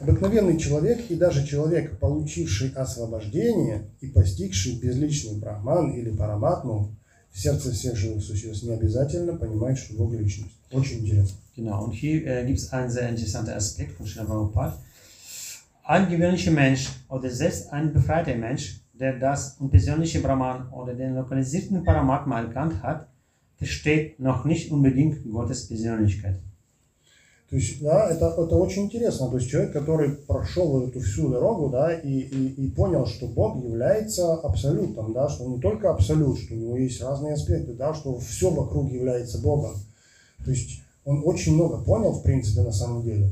[0.00, 6.94] обыкновенный человек и даже человек, получивший освобождение и постигший безличный брахман или параматму,
[7.32, 10.54] в сердце всех живых существ не обязательно понимает, что Бог личность.
[10.70, 11.36] Очень интересно.
[11.54, 14.78] Genau, und hier äh, gibt es einen sehr interessanten Aspekt von Sri Prabhupada.
[15.84, 21.84] Ein gewöhnlicher Mensch oder selbst ein befreiter Mensch, der das unpersönliche Brahman oder den lokalisierten
[21.84, 23.08] Paramatma erkannt hat,
[23.58, 26.38] versteht noch nicht unbedingt Gottes Persönlichkeit.
[27.50, 29.28] То есть, да, это, это очень интересно.
[29.28, 33.26] То есть человек, который прошел вот эту всю дорогу, да, и, и, и понял, что
[33.26, 37.92] Бог является абсолютом, да, что не только абсолют, что у него есть разные аспекты, да,
[37.92, 39.74] что все вокруг является Богом.
[40.42, 43.29] То есть он очень много понял, в принципе, на самом деле.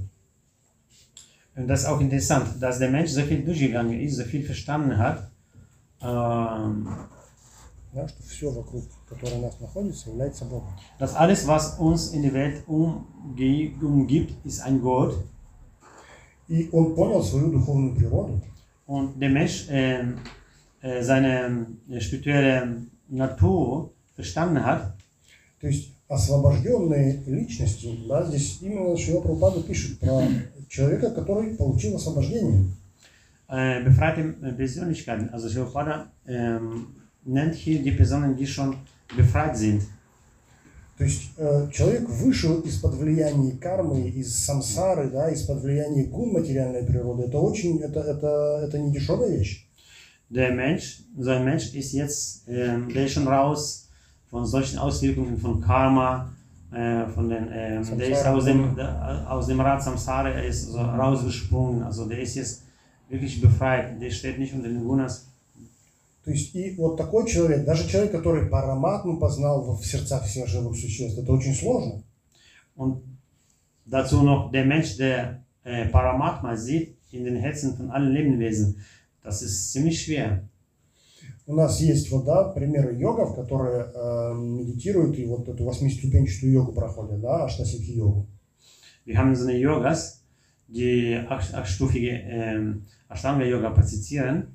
[1.55, 4.97] Und das ist auch interessant, dass der Mensch so viel durchgegangen ist, so viel verstanden
[4.97, 5.31] hat,
[6.01, 6.87] ähm,
[7.93, 10.67] Да, что все вокруг, которое нас находится, является Богом.
[10.99, 15.15] dass alles, was uns in der Welt umge umgibt, ist ein Gott.
[16.49, 18.41] И он понял свою духовную природу.
[18.85, 20.17] Und der Mensch ähm,
[20.81, 24.93] äh, seine äh, spirituelle Natur verstanden hat.
[25.61, 30.24] То есть Освобожденные личности, да, здесь именно Шива Прабхупада пишет про
[30.68, 32.64] человека, который получил освобождение.
[33.48, 36.86] Befreite Persönlichkeiten, also Prabhupada ähm,
[37.24, 38.76] nennt hier die Personen, die schon
[39.16, 39.82] befreit sind.
[40.98, 46.84] То есть э, человек вышел из-под влияния кармы, из самсары, да, из-под влияния гун материальной
[46.84, 47.24] природы.
[47.24, 49.66] Это очень, это, это, это не дешевая вещь.
[50.28, 53.89] Der Mensch, so ein Mensch ist jetzt, ähm, der ist schon raus
[54.29, 56.31] von solchen Auswirkungen von Karma,
[56.71, 58.35] äh, von den, ähm, der ist Samsara.
[58.35, 62.63] aus dem, der, aus dem Rad Samsara, er ist so rausgesprungen, also der ist jetzt
[63.09, 65.27] wirklich befreit, der steht nicht unter den Gunas.
[66.25, 70.75] То есть и вот такой человек, даже человек, который параматму познал в сердцах всех живых
[70.75, 72.01] существ, это очень сложно.
[72.75, 73.03] Und
[73.85, 78.81] dazu noch der Mensch, der äh, Paramatma sieht in den Herzen von allen Lebewesen,
[79.21, 80.43] das ist ziemlich schwer.
[81.50, 86.72] У нас есть вот, да, примеры йогов, которые э, медитируют и вот эту восьмиступенчатую йогу
[86.72, 88.28] проходят, да, аштасики йогу.
[89.04, 90.22] Wir haben so eine Yogas,
[90.68, 94.54] die acht- achtstufige ähm, Ashtanga-Yoga praktizieren.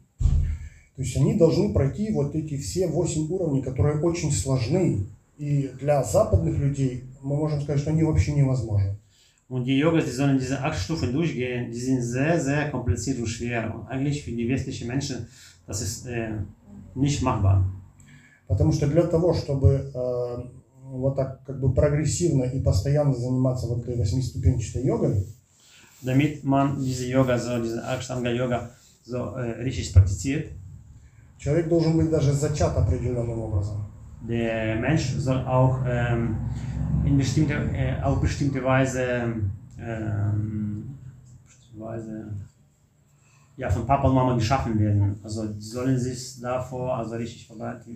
[0.96, 5.06] То есть они должны пройти вот эти все восемь уровней, которые очень сложны.
[5.38, 8.96] И для западных людей мы можем сказать, что они вообще невозможны.
[9.50, 13.28] Und die Yogas, die sollen diese acht Stufen durchgehen, die sind sehr, sehr kompliziert und
[13.28, 13.76] schwer.
[13.76, 15.28] Und eigentlich für die westlichen Menschen,
[15.68, 16.38] das ist äh,
[16.96, 17.64] nicht machbar.
[18.48, 20.38] Потому что для того, чтобы э,
[20.84, 25.26] вот так как бы прогрессивно и постоянно заниматься вот этой восьмиступенчатой йогой,
[26.02, 28.70] Damit man diese Yoga, so diese Ashtanga-Yoga,
[29.04, 30.52] so äh, richtig praktiziert,
[31.40, 33.86] человек должен быть даже зачат определенным образом.
[34.28, 36.36] der Mensch soll auch ähm,
[37.06, 39.34] in bestimmte, äh, auf bestimmte Weise,
[39.80, 40.98] ähm,
[41.46, 42.28] bestimmte Weise
[43.57, 45.19] ja, von Papa und Mama geschaffen werden.
[45.23, 47.87] Also die sollen sich davor also richtig vorbereitet,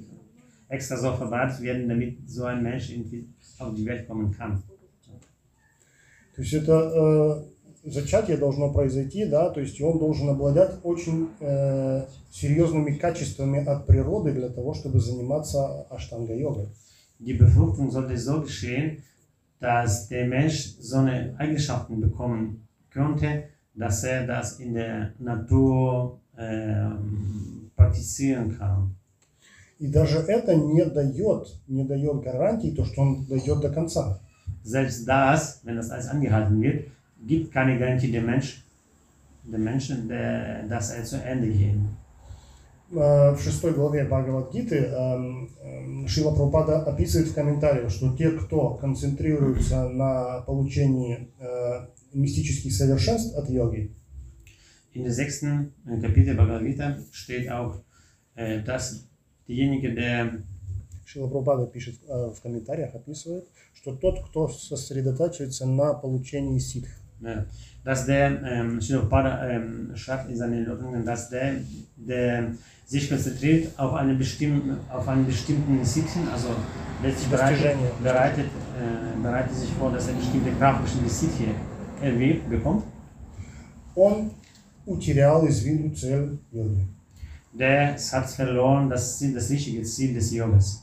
[0.68, 3.26] extra so vorbereitet werden, damit so ein Mensch irgendwie
[3.58, 4.62] auf die Welt kommen kann.
[6.34, 6.72] То есть это
[7.84, 13.86] э, зачатие должно произойти, да, то есть он должен обладать очень э, серьезными качествами от
[13.86, 16.68] природы для того, чтобы заниматься аштанга-йогой.
[17.20, 19.02] Die Befruchtung sollte so geschehen,
[19.60, 23.44] dass der Mensch so eine Eigenschaften bekommen könnte,
[23.79, 28.95] dass er das in der Natur ähm, praktizieren kann.
[29.79, 34.19] И даже это не дает, не дает гарантии, то, что он дойдет до конца.
[34.61, 36.87] Selbst das, wenn das alles angehalten wird,
[37.25, 38.61] gibt keine Garantie dem Mensch,
[39.43, 41.77] dem Menschen, der, dass er zu Ende geht.
[42.91, 48.71] Э, В шестой главе Бхагавадгиты эм, эм, Шила Прабхупада описывает в комментариях, что те, кто
[48.71, 53.91] концентрируется на получении э, мистических совершенств от йоги,
[54.91, 57.75] In der sechsten äh, Kapitel Bhagavad Gita steht auch,
[58.35, 59.07] äh, dass
[59.47, 60.41] derjenige, der
[61.05, 66.89] Шила Прабхупада пишет э, в комментариях, описывает, что тот, кто сосредотачивается на получении ситх,
[67.83, 71.55] dass der, ähm, Srila Prabhupada, ähm, schreibt in seinen Erläuterungen, dass der,
[71.95, 72.55] der
[72.85, 76.49] sich konzentriert auf, eine bestimmten, auf einen bestimmten Sitzen, also
[77.03, 81.09] letztlich bereitet, bereitet, äh, bereitet sich vor, dass er bestimmte Kraft, bestimmte
[82.00, 82.84] Sitte erlebt, bekommt,
[83.94, 84.32] он
[84.86, 86.86] утерял из виду цель йоги.
[87.52, 90.80] der hat verloren das, Ziel, das richtige Ziel des Yogas.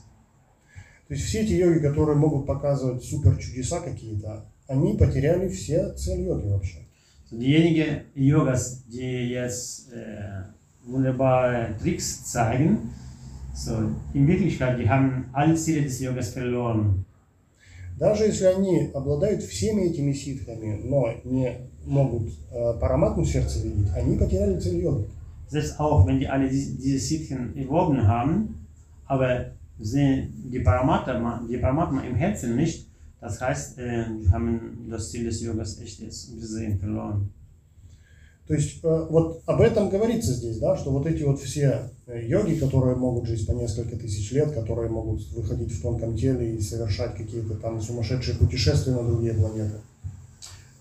[1.08, 6.22] То есть все эти йоги, которые могут показывать супер чудеса какие-то, они потеряли все цель
[6.22, 6.78] йоги вообще.
[7.30, 10.44] So, diejenigen Yogas, die jetzt äh,
[10.84, 12.90] wunderbare Tricks zeigen,
[13.54, 17.04] so, in Wirklichkeit, die haben alle Ziele des Yogas verloren.
[17.98, 24.16] Даже если они обладают всеми этими ситхами, но не могут э, параматму сердце видеть, они
[24.16, 25.06] потеряли цель йоги.
[25.48, 28.66] Selbst auch, wenn die alle diese, diese Siddhen erworben haben,
[29.06, 32.88] aber sehen die Paramatma, die Paramatma im Herzen nicht,
[33.20, 37.30] das heißt, äh, die haben das Ziel des Yogas echt jetzt gesehen, verloren.
[38.47, 42.25] То есть э, вот об этом говорится здесь, да, что вот эти вот все э,
[42.25, 46.61] йоги, которые могут жить по несколько тысяч лет, которые могут выходить в тонком теле и
[46.61, 49.75] совершать какие-то там сумасшедшие путешествия на другие планеты.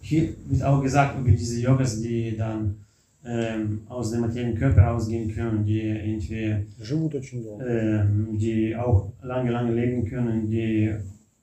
[0.01, 2.77] Hier wird auch gesagt über diese Yogas, die dann
[3.25, 7.65] ähm, aus dem materiellen Körper rausgehen können, die irgendwie Живут очень долго.
[7.67, 10.95] ähm, die auch lange, lange leben können, die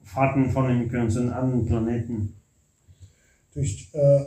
[0.03, 2.33] Fahrten vornehmen können zu anderen Planeten.
[3.53, 4.19] То есть э,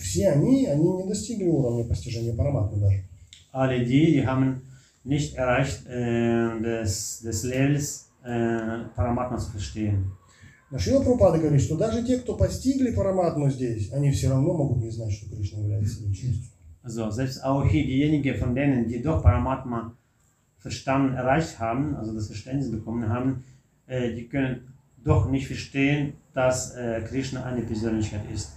[0.00, 3.04] все они, они не достигли уровня постижения параматмы даже.
[3.52, 4.62] Alle die, die haben
[5.04, 10.12] nicht erreicht, äh, des, des Levels äh, Paramatma zu verstehen.
[10.78, 14.90] Шила Прабхупада говорит, что даже те, кто постигли параматму здесь, они все равно могут не
[14.90, 16.46] знать, что Кришна является личностью.
[16.82, 19.94] Also selbst auch hier diejenigen von denen, die doch Paramatma
[20.58, 23.44] verstanden, erreicht haben, also das Verständnis bekommen haben,
[23.86, 24.72] äh, die können
[25.04, 28.52] doch nicht verstehen, dass äh, Krishna eine Persönlichkeit ist.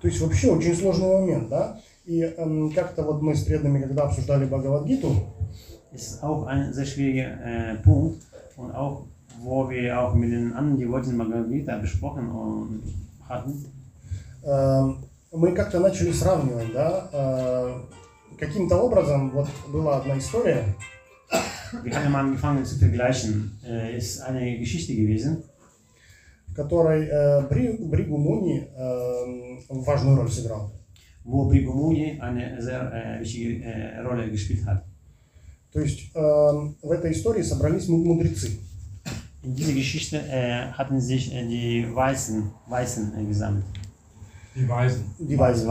[0.00, 1.80] То есть вообще очень сложный момент, да?
[2.06, 5.14] И эм, как-то вот мы с преданными, когда обсуждали Бхагавадгиту,
[5.92, 8.22] ist auch ein sehr schwieriger äh, Punkt
[8.56, 9.06] und auch,
[9.40, 12.82] wo wir auch mit den anderen Devotees Bhagavad Gita besprochen und
[13.28, 13.66] hatten,
[14.44, 17.08] эм, мы как-то начали сравнивать, да?
[17.12, 17.80] э,
[18.38, 20.64] каким-то образом, вот была одна история,
[21.84, 25.44] wir haben angefangen zu vergleichen, äh, ist eine Geschichte gewesen,
[26.50, 30.72] в которой э, Бри, Бригу Муни эм, важную роль сыграл.
[31.22, 34.84] wo Brigumuni eine sehr äh, wichtige äh, Rolle gespielt hat.
[35.72, 38.48] То есть эм, в этой истории собрались му- мудрецы.
[39.42, 43.64] In dieser Geschichte äh, hatten sich äh, die Weißen, Weißen äh, gesammelt.
[44.56, 45.04] Die Weisen.
[45.18, 45.68] Die Weisen.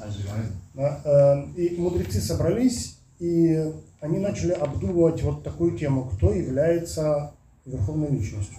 [0.00, 0.52] Also die Weisen.
[0.74, 7.32] Да, э, И мудрецы собрались, и они начали обдумывать вот такую тему, кто является
[7.64, 8.58] верховной личностью.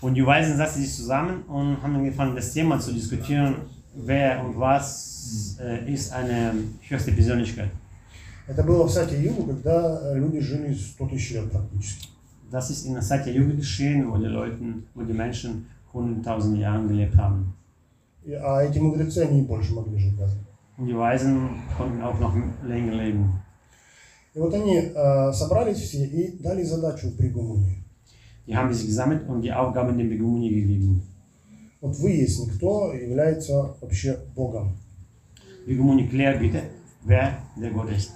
[0.00, 3.56] Und die Weisen saßen sich zusammen und haben angefangen, das Thema zu diskutieren,
[3.94, 6.54] wer und was äh, ist eine
[6.88, 7.70] höchste Persönlichkeit.
[8.48, 12.08] Это было в Сате Югу, когда э, люди жили 100 тысяч лет практически.
[12.50, 14.56] Das ist in der Zeit der Jugend geschehen, wo die Leute,
[14.94, 17.52] wo die Menschen 100.000 Jahre gelebt haben.
[18.24, 20.36] И- А эти мудрецы, они и больше могли жить даже.
[20.78, 22.34] Und die Weisen konnten auch noch
[22.66, 23.30] länger leben.
[24.34, 27.83] И вот они э, собрались все и дали задачу Бригумуни.
[28.47, 31.01] Die haben sich gesammelt und die Aufgaben dem Begumuni gegeben.
[31.81, 34.77] Вот выясни, кто является вообще Богом.
[35.67, 36.63] Begumuni, klär bitte,
[37.03, 38.11] wer der Gott ist.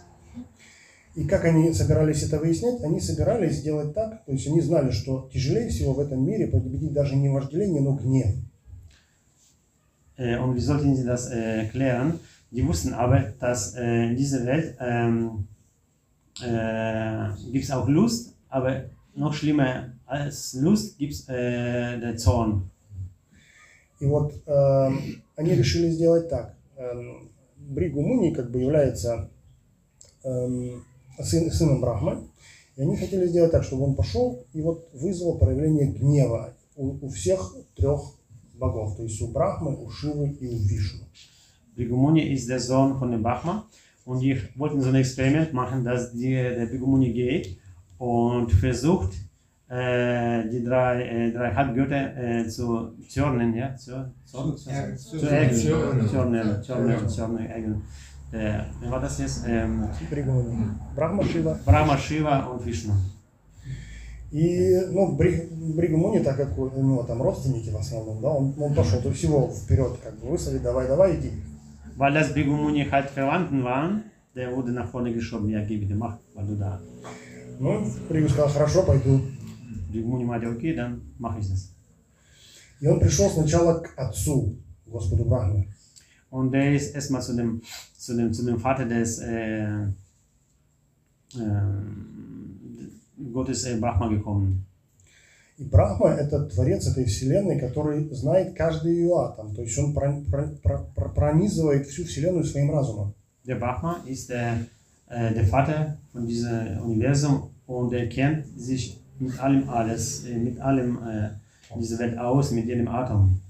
[1.16, 2.82] И как они собирались это выяснять?
[2.84, 6.94] Они собирались сделать так, то есть они знали, что тяжелее всего в этом мире победить
[6.94, 8.36] даже не вожделение, но гнев.
[10.18, 12.20] Äh, und wie sollten sie das äh, klären?
[12.52, 15.48] Die wussten aber, dass äh, in dieser Welt ähm,
[16.42, 22.64] äh, gibt es auch Lust, aber noch schlimmer als Lust gibt äh, der Zorn.
[24.00, 26.56] И вот эм, они решили сделать так.
[26.78, 29.30] Эм, Бригу Муни как бы является
[30.24, 30.84] эм,
[31.20, 32.28] сын- сыном Брахмы,
[32.76, 37.10] и они хотели сделать так, чтобы он пошел и вот вызвал проявление гнева у, у
[37.10, 38.02] всех трех
[38.54, 41.06] богов, то есть у Брахмы, у Шивы и у Вишну.
[41.76, 43.66] Bigumuni ist der Sohn von Brahma
[44.06, 47.58] und die wollten so ein Experiment machen, dass die, der Bigumuni geht
[47.98, 49.12] und versucht,
[50.50, 55.54] die drei, äh, drei Halbgötter äh, zu zürnen, ja, zu, zu, zu, zürnen,
[57.10, 57.82] zürnen, ärgern.
[58.32, 59.44] Der, wer war das jetzt?
[59.48, 59.88] Ähm.
[60.96, 61.58] Брахма Шива.
[61.66, 62.94] Brahma, Shiva und Vishnu.
[64.32, 68.76] И, ну, Бри- Бригмуни, так как у него там родственники в основном, да, он, он
[68.76, 71.32] пошел то всего вперед, как бы выставить, давай, давай, иди.
[71.98, 74.04] Weil das Bhikkhu Muni halt Verwandten waren,
[74.36, 76.80] der wurde nach vorne geschoben, ja, gebe die Macht, weil du da.
[77.60, 79.20] Ну, Бригу сказал, хорошо, пойду.
[82.82, 85.68] И он пришел сначала к отцу, Господу Брахме.
[86.32, 87.62] Und der ist erstmal zu dem,
[87.98, 89.88] zu dem, zu dem Vater des äh,
[91.36, 91.40] äh,
[93.18, 94.66] Gottes äh, Brahma gekommen.
[95.58, 99.54] И Брахма– это творец этой вселенной, который знает каждый ее атом.
[99.54, 103.14] То есть он про- про- про- про- пронизывает всю вселенную своим разумом.
[103.44, 104.68] Der Brahma ist der,
[105.08, 110.61] äh, der Vater von diesem Universum und er kennt sich mit allem alles, äh, mit
[110.61, 111.31] allem äh,
[111.75, 113.41] in dieser Welt aus, mit jedem Atom.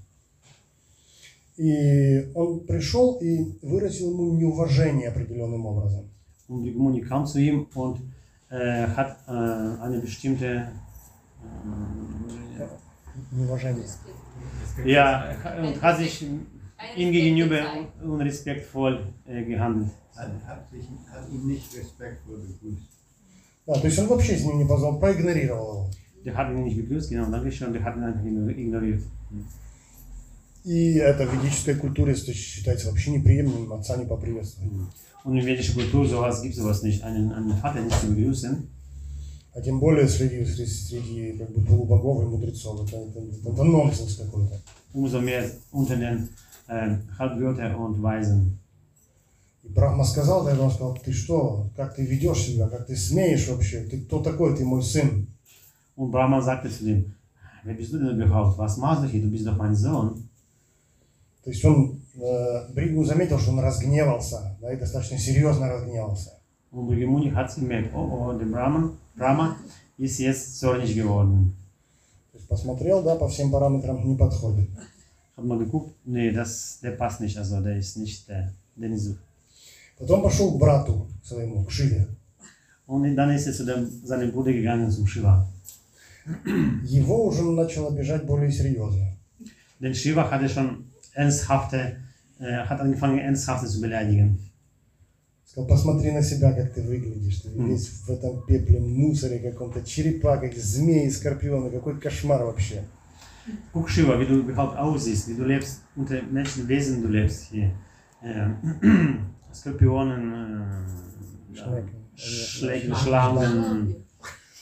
[1.57, 6.09] И он пришел и выразил ему неуважение определенным образом.
[6.49, 8.01] Und die Muni kam zu ihm und
[8.49, 10.67] äh, hat äh, eine bestimmte
[13.31, 13.85] Неуважение.
[14.83, 17.61] äh, ja, und hat sich ihm gegenüber
[18.03, 19.91] unrespektvoll äh, gehandelt.
[20.15, 22.95] Hat, hat, sich, hat ihn nicht respektvoll begrüßt.
[23.66, 25.90] Да, то есть он вообще с ним не позвал, проигнорировал его.
[26.24, 29.02] Der hat ihn nicht begrüßt, genau, danke schön, der hat ihn einfach ignoriert.
[30.64, 34.70] И это в ведической культуре считается вообще неприемлемым отца не поприветствовать.
[35.24, 38.68] Und in vedischer Kultur sowas gibt sowas nicht, einen, einen Vater nicht zu begrüßen.
[39.52, 42.86] А тем более среди, среди, среди как бы, полубогов и мудрецов.
[42.86, 44.60] Это, это, это нонсенс какой-то.
[44.92, 46.28] umso mehr unter den
[46.68, 48.60] äh, Halbgötter und Weisen.
[49.70, 53.48] И Брахма сказал, тогда он сказал, ты что, как ты ведешь себя, как ты смеешь
[53.48, 55.28] вообще, ты кто такой, ты мой сын.
[55.96, 57.14] Und Brahma sagte zu dem,
[57.62, 58.58] wer bist du denn überhaupt?
[58.58, 59.22] Was machst du hier?
[59.22, 60.28] Du bist doch mein Sohn.
[61.44, 66.32] То есть он, э, Бригу заметил, что он разгневался, да, и достаточно серьезно разгневался.
[66.72, 69.56] Und Brigimuni hat gemerkt, oh, oh, der Brahma, Brahma
[69.98, 71.54] ist jetzt zornig geworden.
[72.32, 74.68] То есть посмотрел, да, по всем параметрам не подходит.
[75.36, 79.02] Hat mal geguckt, nee, das, der passt nicht, also der ist nicht der, der nicht
[79.02, 79.14] so.
[80.00, 82.08] Потом пошел к брату своему, к Шиве.
[82.88, 85.46] Ist er zu dem, seinem Bruder gegangen, zum Shiva.
[86.82, 89.16] Его уже начал обижать более серьезно.
[89.78, 91.98] Denn Shiva hatte schon ernsthafte,
[92.40, 94.38] äh, hat angefangen, ernsthafte zu beleidigen.
[95.44, 97.42] Сказал, посмотри на себя, как ты выглядишь.
[97.42, 101.70] Ты весь в этом пепле, мусоре каком-то, черепа, как змеи, скорпионы.
[101.70, 102.82] Какой кошмар вообще.
[103.72, 107.72] Guck, Shiva, wie du überhaupt aussiehst, wie du lebst, unter Menschenwesen du lebst hier.
[108.22, 108.50] Äh,
[109.52, 112.00] Skorpionen, äh, Schnecken.
[112.14, 113.94] Schläge, Schlangen,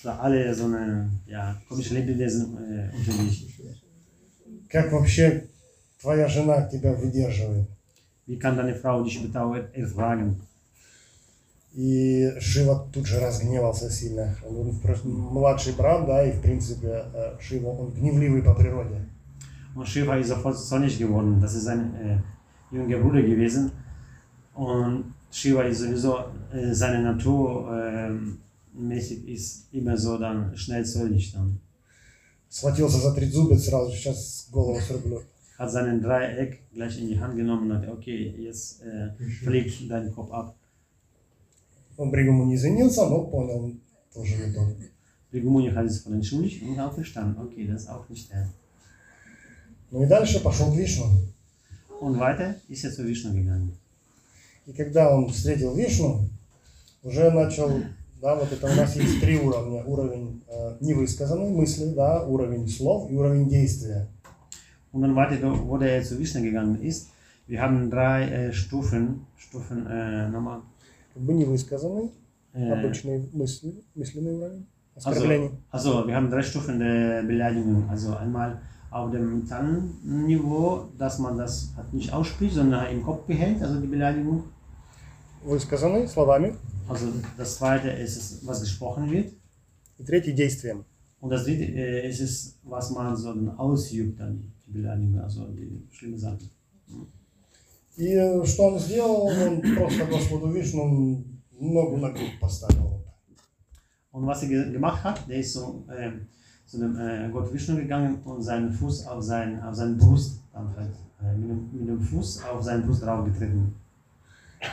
[0.03, 3.47] so alle so eine, ja, komische Lebewesen äh, unter dich.
[4.69, 5.47] Как вообще
[6.01, 7.67] твоя жена тебя выдерживает?
[8.27, 10.37] Wie kann deine Frau dich überhaupt ertragen?
[11.75, 14.37] И Шива тут же разгневался сильно.
[14.45, 19.07] Он просто младший брат, да, и в принципе э, Шива, он гневливый по природе.
[19.75, 21.41] Und Shiva ist sofort zornig geworden.
[21.41, 23.71] Das ist ein äh, jüngerer Bruder gewesen.
[24.59, 26.19] Und Shiva ist sowieso,
[26.53, 28.11] äh, seine Natur äh,
[28.75, 31.61] mäßig ist immer so dann schnell zornig dann.
[32.51, 35.23] Схватился за трезубец сразу, сейчас голову срублю.
[35.59, 39.11] Hat seinen Dreieck gleich in die Hand genommen und hat, okay, jetzt äh,
[39.45, 40.57] fliegt dein Kopf ab.
[41.97, 43.77] Он Бригуму не извинился, но понял
[44.13, 44.67] тоже не то.
[45.33, 48.49] Rigumuni hat sich von entschuldigt und auch verstanden, okay, das ist auch nicht der.
[49.93, 51.07] Ну и дальше пошел к Вишну.
[52.01, 53.79] Und weiter ist er zu Vishnu gegangen.
[54.69, 56.29] И когда он встретил Вишну,
[57.03, 57.71] уже начал,
[58.21, 59.83] да, вот это у нас есть три уровня.
[59.85, 64.09] Уровень э, невысказанной мысли, да, уровень слов и уровень действия.
[64.93, 67.09] Und dann weiter, wo der zu Vishnu gegangen ist,
[67.47, 70.61] wir haben drei äh, Stufen, Stufen, äh, nochmal,
[71.15, 72.11] Как бы невысказанный,
[72.53, 75.11] äh, обычный мысли, мысленный уровень, also,
[75.71, 77.89] also wir haben drei Stufen der Beleidigung.
[77.89, 78.61] Also einmal
[78.91, 79.47] auf dem
[80.03, 84.45] Niveau, dass man das halt nicht ausspricht, sondern im Kopf behält, also die Beleidigung.
[85.48, 86.56] Высказанный словами.
[86.88, 87.08] Also
[87.38, 89.34] das zweite ist es, was gesprochen wird.
[89.98, 90.86] И третий действием.
[91.20, 95.46] Und das dritte äh, ist es, was man so dann ausübt, dann die Beleidigung, also
[95.48, 96.50] die schlimme Sachen.
[97.96, 99.28] И э, что он сделал?
[99.28, 101.24] Он просто Господу Вишну
[101.60, 103.04] ногу на грудь поставил.
[104.12, 106.28] Und was er ge gemacht hat, der ist so ähm,
[106.66, 110.76] zu dem äh, Gott Vishnu gegangen und seinen Fuß auf, sein, auf seine Brust, dann
[110.76, 113.74] halt, äh, mit, dem, mit dem Fuß auf seine Brust draufgetreten.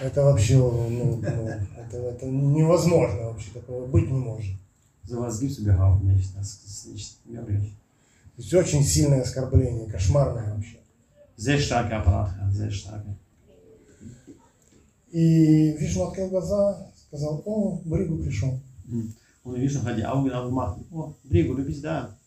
[0.02, 4.56] Это вообще, ну, ну, это, это невозможно вообще, такого быть не может.
[5.08, 6.36] Nicht.
[6.36, 7.74] Das ist nicht möglich.
[8.36, 10.78] То есть очень сильное оскорбление, кошмарное вообще.
[11.38, 13.16] Sehr starker Apparat, ja, sehr starker.
[15.12, 18.60] И Вишну открыл глаза, сказал, о, Бригу пришел.
[19.46, 20.80] Vishnu hat die Augen aufgemacht.
[20.92, 22.18] Oh, Brigo, du bist da.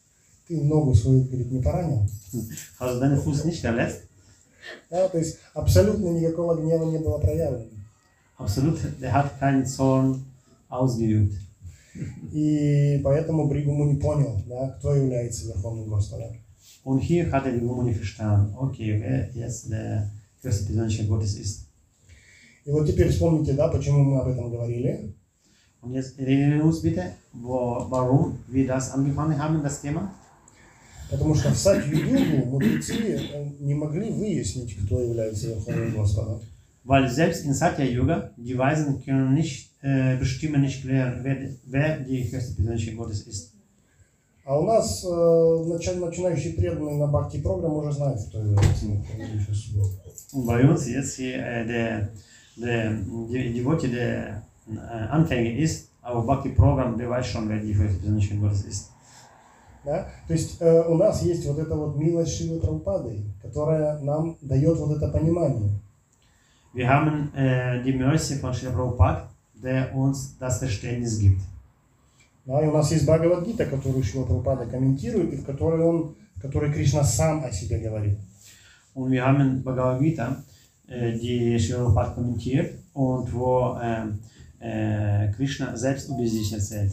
[0.47, 2.09] Ты ногу свою, говорит, не поранил?
[2.79, 4.08] Hast du deinen Fuß nicht verletzt?
[4.91, 7.71] Да, то есть абсолютно никакого гнева не было проявлено.
[8.39, 10.25] Absolut, der hat keinen Zorn
[10.69, 11.35] ausgeübt.
[12.33, 16.37] И поэтому Бригуму не понял, да, кто является Верховным Господом.
[16.85, 18.55] Und hier hat er die Gummo nicht verstanden.
[18.57, 20.11] Okay, wer jetzt der
[20.43, 21.67] höchste Persönlichkeit Gottes ist.
[22.65, 25.15] И вот теперь вспомните, да, почему мы об этом говорили.
[25.81, 30.13] Und jetzt erinnern wir uns bitte, wo, warum wir das angefangen haben, das Thema.
[31.11, 36.41] Потому что в Сатью-Югу мудрецы э, не могли выяснить, кто является Верховным Господом.
[36.85, 41.37] Weil selbst in Satya Yoga, die Weisen können nicht äh, bestimmen, nicht klären, wer,
[41.67, 43.53] wer die höchste Persönlichkeit Gottes ist.
[44.45, 48.87] А у нас э, начи- начинающий преданный на Бхакти программ уже знает, кто является
[50.33, 52.09] bei uns jetzt hier äh, der,
[52.57, 54.79] der, Devotee, der äh,
[55.11, 58.91] Anfänger ist, aber Bhakti-Programm, der weiß schon, wer die höchste Persönlichkeit Gottes ist.
[59.85, 60.09] Да?
[60.27, 64.79] То есть äh, у нас есть вот эта вот милость Шивы Прабхупады, которая нам дает
[64.79, 65.71] вот это понимание.
[66.75, 71.41] Wir haben äh, die Mercy von Srila Prabhupada, der uns das Verständnis gibt.
[72.45, 76.41] Да, и у нас есть Бхагавадгита, которую Шила Прабхупада комментирует, и в которой, он, в
[76.41, 78.19] которой Кришна сам о себе говорит.
[78.95, 80.03] Und wir haben Bhagavad
[80.89, 83.79] äh, die Srila Prabhupada kommentiert und wo
[84.61, 86.93] äh, Krishna selbst über sich erzählt.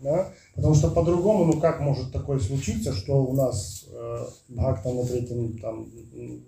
[0.00, 0.30] Да?
[0.56, 5.58] Потому что по-другому, ну как может такое случиться, что у нас э, Бхакта на третьем,
[5.58, 5.86] там,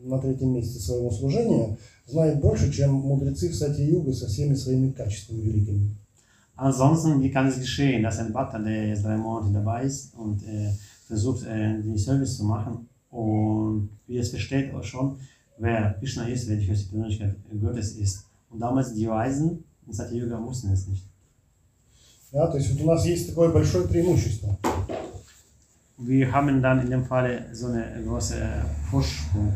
[0.03, 4.91] на третьем месте своего служения знает больше, чем мудрецы в Сати Юга со всеми своими
[4.93, 5.95] качествами великими.
[6.57, 10.43] Ansonsten, wie kann es geschehen, dass ein Bhatta, der jetzt drei Monate dabei ist und
[10.43, 10.73] äh,
[11.07, 15.19] versucht, äh, den Service zu machen und wie es versteht auch schon,
[15.59, 18.25] wer Krishna ist, höchste Persönlichkeit Gottes ist.
[18.51, 21.05] Und damals die Weisen in Satya Yoga wussten es nicht.
[22.33, 22.47] Да?
[22.49, 24.57] То есть вот у нас есть такое большое преимущество.
[25.99, 28.37] Wir haben dann in dem Falle so eine große
[28.91, 29.53] Vorsprung.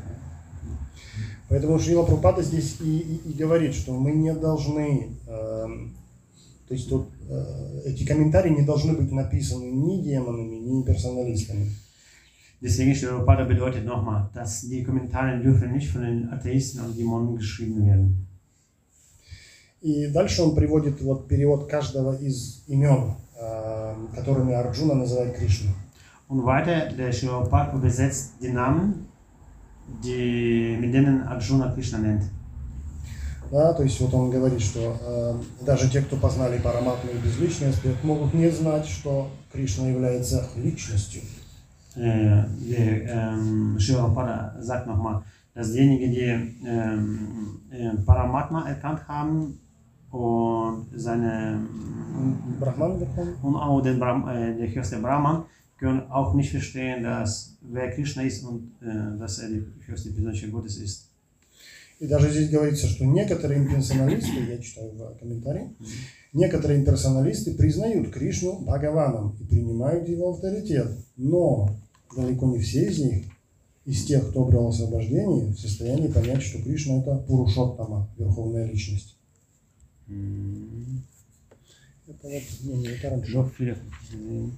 [1.48, 5.94] Поэтому Шрила Прабхупада здесь и, и- и говорит, что мы не должны, эм,
[6.66, 11.70] то есть тут э, эти комментарии не должны быть написаны ни демонами, ни персоналистами.
[12.62, 17.36] Deswegen Srila Prabhupada bedeutet nochmal, dass die Kommentare dürfen nicht von den Atheisten und Dämonen
[17.36, 18.26] geschrieben werden.
[19.82, 25.70] И дальше он приводит вот перевод каждого из имен, э, которыми Арджуна называет Кришну.
[26.28, 29.06] Und weiter, der Prabhupada übersetzt die Namen,
[30.02, 32.22] die, mit denen Arjuna Krishna nennt.
[33.50, 35.34] Да, то есть вот он говорит, что э,
[35.66, 41.20] даже те, кто познали Параматму и безличный аспект, могут не знать, что Кришна является личностью.
[41.96, 45.22] Äh, der ähm, sagt nochmal,
[45.54, 49.58] dass diejenigen, die ähm, äh, Paramatma erkannt haben
[50.12, 51.66] und seine
[52.60, 53.06] Верховный.
[53.42, 55.44] und auch den Brahm, äh, der höchste Brahman
[55.78, 60.52] können auch nicht verstehen, dass wer Krishna ist und äh, dass er die höchste Persönlichkeit
[60.52, 61.08] Gottes ist.
[61.98, 65.70] И даже здесь говорится, что некоторые имперсоналисты, я читаю в комментарии,
[66.32, 71.70] некоторые имперсоналисты признают Кришну Бхагаваном и принимают его авторитет, но
[72.16, 73.24] далеко не все из них,
[73.84, 79.16] из тех, кто обрел освобождение, в состоянии понять, что Кришна это Пурушоттама, верховная личность.
[82.07, 83.33] Это вот, ну, не, это раньше.
[83.33, 84.57] Noch viele gesehen.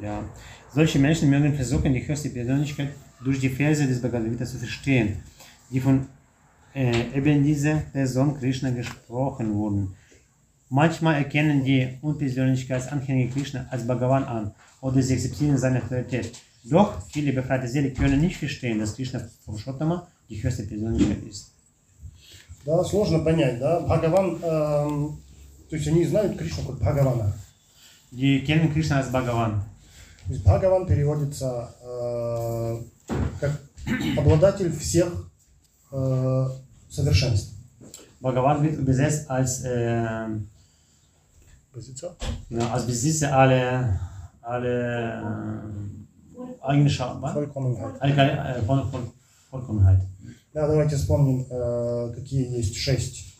[0.00, 0.24] Ja,
[0.72, 2.90] solche Menschen mögen versuchen, die höchste Persönlichkeit
[3.22, 5.16] durch die Verse des Bhagavad Gita zu verstehen,
[5.70, 6.06] die von
[6.74, 9.94] äh, eben dieser Person Krishna gesprochen wurden.
[10.70, 16.32] Manchmal erkennen die Unpersönlichkeitsanhänger Krishna als Bhagavan an oder sie akzeptieren seine Autorität.
[16.65, 21.51] Doch viele befreite können nicht verstehen, dass Krishna Purushottama die höchste Persönlichkeit ist.
[22.65, 25.19] Да, сложно понять, да, Бхагаван, эм,
[25.69, 27.31] то есть они знают Кришну как Бхагавана.
[28.11, 29.61] Die kennen Krishna als Bhagavan.
[30.25, 32.81] То есть Бхагаван переводится э,
[33.39, 33.61] как
[34.17, 35.29] обладатель всех
[35.91, 36.47] э,
[36.89, 37.53] совершенств.
[38.19, 40.27] Bhagavan wird übersetzt als, äh,
[41.71, 42.15] Позиция.
[42.49, 43.99] ja, als Besitzer aller,
[44.41, 45.94] aller äh,
[46.61, 47.33] Eigenschaften, was?
[47.33, 47.95] Vollkommenheit.
[48.01, 49.11] Äh, Voll, Voll,
[49.51, 50.01] Vollkommenheit.
[50.53, 53.35] Да, давайте вспомним, э, какие есть шесть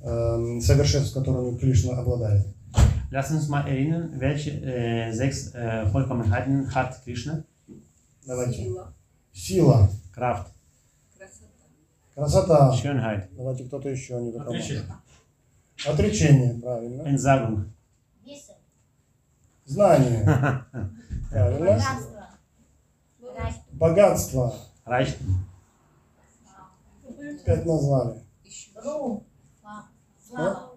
[0.00, 2.46] э, совершенств, которыми Кришна обладает.
[3.10, 7.44] Lass uns mal erinnern, welche äh, sechs äh, Vollkommenheiten hat Krishna?
[8.26, 8.58] Давайте.
[8.62, 8.94] Сила,
[9.32, 10.46] Сила, Kraft,
[12.14, 12.72] красота, Красота.
[12.76, 14.54] Schönheit, Давайте кто-то еще не докопал.
[14.54, 15.00] Отлично.
[15.86, 17.02] Отречение, правильно.
[17.02, 17.64] Entsagung,
[19.64, 20.24] Знание,
[21.30, 21.58] правильно.
[21.60, 22.21] богатство,
[23.72, 24.54] Богатство.
[24.84, 25.34] Reichtum,
[27.44, 28.20] Пять назвали.
[30.28, 30.72] Слава,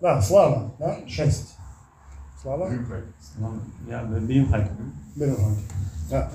[0.00, 0.98] Да, слава, да?
[1.06, 1.54] Шесть.
[2.40, 2.68] Слава.
[3.86, 4.70] Berühmtheit.
[5.14, 5.62] Берем руки.
[6.10, 6.30] Да.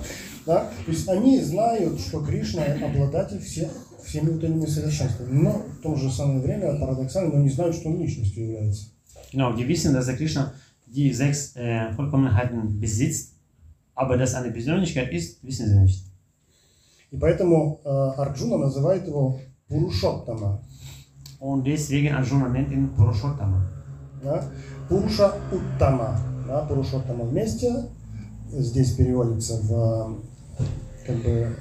[0.46, 0.70] да.
[0.84, 3.70] То есть они знают, что Кришна обладатель всех,
[4.04, 5.30] всеми вот этими совершенствами.
[5.30, 8.88] Но в то же самое время, парадоксально, но не знают, что он личностью является.
[9.32, 10.54] Genau, die wissen, dass der Krishna
[10.86, 13.34] die sechs äh, Vollkommenheiten besitzt,
[13.98, 16.04] aber dass eine Persönlichkeit ist, wissen sie nicht.
[17.10, 20.62] И поэтому э, Арджуна называет его Пурушоттама.
[21.40, 23.66] Und deswegen Arjuna nennt ihn Purushottama.
[24.22, 24.44] Да?
[24.88, 26.20] Пуруша Уттама.
[26.46, 26.60] Да?
[26.66, 27.86] Пурушоттама вместе.
[28.50, 30.20] Здесь переводится в,
[31.04, 31.56] как бы,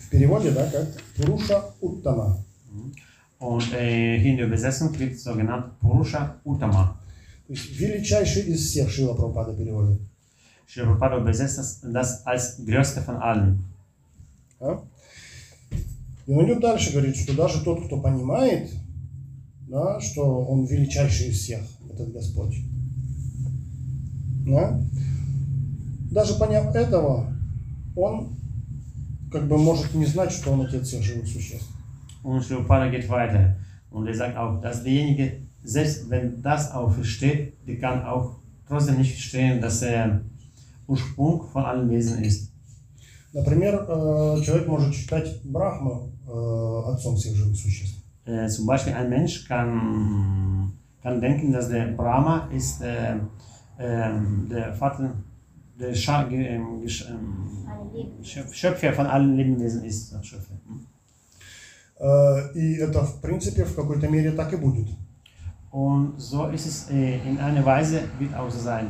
[0.00, 2.38] в переводе, да, как Пуруша Уттама.
[3.38, 6.96] Und äh, in der Übersetzung wird so genannt Purusha Uttama.
[7.46, 10.00] То есть величайший из всех Шила Прабхупада переводит.
[10.74, 13.64] Prabhupada übersetzt das, das als größte von allen.
[14.60, 14.82] Да?
[16.26, 18.70] И он идет дальше, говорит, что даже тот, кто понимает,
[19.66, 22.56] да, что он величайший из всех, этот Господь.
[24.46, 24.80] Да?
[26.10, 27.32] Даже поняв этого,
[27.96, 28.36] он
[29.32, 31.68] как бы может не знать, что он отец всех живых существ.
[32.22, 33.56] Und Prabhupada geht weiter.
[33.90, 38.36] Und er sagt auch, dass derjenige, selbst wenn das auch versteht, der kann auch
[38.66, 40.20] trotzdem nicht verstehen, dass er
[40.87, 42.51] Ursprung von allen Wesen ist.
[43.33, 47.99] Например, э, человек может считать Брахму э, отцом всех живых существ.
[48.25, 50.71] Äh, zum Beispiel ein Mensch kann,
[51.01, 53.15] kann denken, dass der Brahma ist äh,
[53.79, 55.13] ähm, der Vater,
[55.79, 58.23] der Scha ge- ähm, gesch- ähm, alle Leben.
[58.23, 60.13] Schöpf- Schöpfer von allen Lebewesen ist.
[60.15, 60.53] Ach, Schöpfer.
[60.67, 60.85] hm.
[61.99, 64.87] Э, И это, в принципе, в какой-то мере так и будет.
[65.71, 68.87] Und so ist es äh, in einer Weise, wird auch so sein.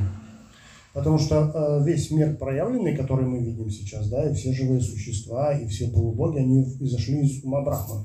[0.92, 5.52] Потому что э, весь мир проявленный, который мы видим сейчас, да, и все живые существа,
[5.52, 8.04] и все полубоги, они изошли из ума Брахмана.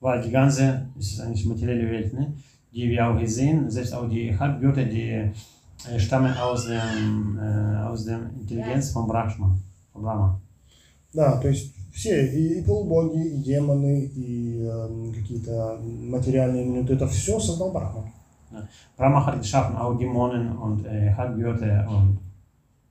[0.00, 2.34] Weil die ganze, das ist eigentlich materielle Welt, ne?
[2.74, 5.32] die wir auch hier sehen, selbst auch die Halbgötter, die
[5.88, 9.56] äh, stammen aus dem, äh, aus der Intelligenz von Brahma.
[9.92, 10.40] Von Brahma.
[11.12, 17.06] Да, то есть все, и, и полубоги, и демоны, и э, какие-то материальные элементы, это
[17.06, 17.72] все создал
[18.50, 18.68] Брахман.
[18.96, 22.18] Brahma hat geschaffen auch Dämonen und äh, Halbgötter und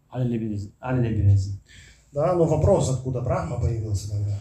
[0.09, 0.73] alle Lebewesen.
[0.80, 1.59] Alle Lebewesen.
[2.11, 4.38] Да, но вопрос, откуда Брахма появился тогда.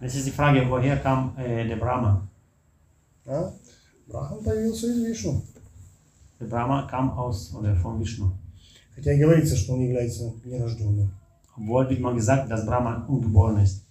[0.00, 2.28] Jetzt ist die Frage, woher kam äh, der Brahma?
[3.24, 3.52] Да?
[4.06, 5.42] Брахман появился из Вишну.
[6.40, 8.32] Der Brahma kam aus oder von Vishnu.
[8.94, 11.14] Хотя и говорится, что он является нерожденным.
[11.56, 13.84] Obwohl wird man gesagt, dass Brahma ungeboren ist.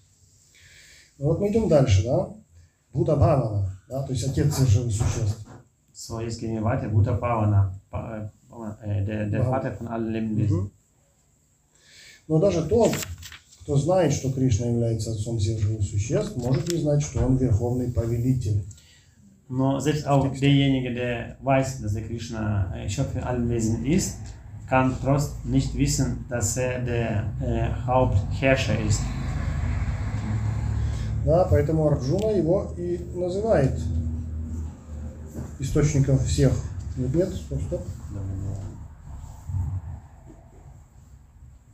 [1.17, 2.33] Ну вот мы идем дальше, да?
[2.93, 5.42] Будда Бхавана, да, то есть отец живых существ.
[5.95, 6.89] So, jetzt gehen wir weiter.
[6.89, 7.71] Buddha Bhavana,
[8.81, 10.71] äh, der, der Vater von allen Lebewesen.
[12.27, 12.91] Но даже тот,
[13.61, 17.91] кто знает, что Кришна является отцом всех живых существ, может не знать, что он верховный
[17.91, 18.63] повелитель.
[19.49, 24.17] Nur selbst auch derjenige, der weiß, dass der Krishna äh, Schöpfer allen Wesen ist,
[24.67, 29.01] kann trotzdem nicht wissen, dass er der äh, Hauptherrscher ist.
[31.23, 33.79] Да, поэтому Арджуна его и называет
[35.64, 36.53] источником всех.
[36.98, 37.81] Нет, нет, стоп, стоп.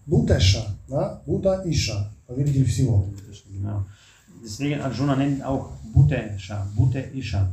[0.05, 1.21] Бутеша, да?
[1.25, 3.05] Бута Иша, повелитель всего.
[4.41, 7.51] Deswegen Arjuna nennt auch Bhutesha, Bhute Isha,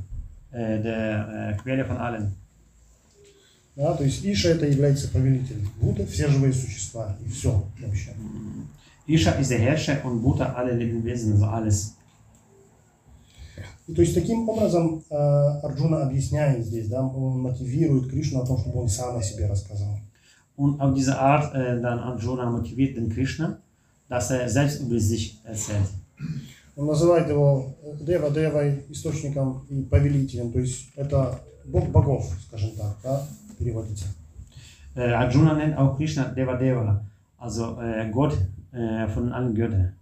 [0.52, 2.34] äh, der äh, Quelle von allen.
[3.74, 5.66] Да, то есть Иша это является повелитель.
[5.80, 8.14] Бута все живые существа и все вообще.
[9.06, 11.95] Isha ist der Herrscher und Bhuta alle Lebewesen, also alles.
[13.94, 18.80] То есть таким образом э, Арджуна объясняет здесь, да, он мотивирует Кришну о том, чтобы
[18.80, 19.98] он сам о себе рассказал.
[20.56, 23.58] Und auf diese Art äh, dann Arjuna motiviert den Krishna,
[24.08, 25.88] dass er selbst über sich erzählt.
[26.76, 32.70] Он называет его э, Дева Девой, источником и повелителем, то есть это бог богов, скажем
[32.72, 33.26] так, да,
[33.58, 34.06] переводится.
[34.94, 37.04] Äh, Arjuna nennt auch Krishna Deva Deva,
[37.38, 38.36] also äh, Gott
[38.72, 39.94] äh, von allen Göttern.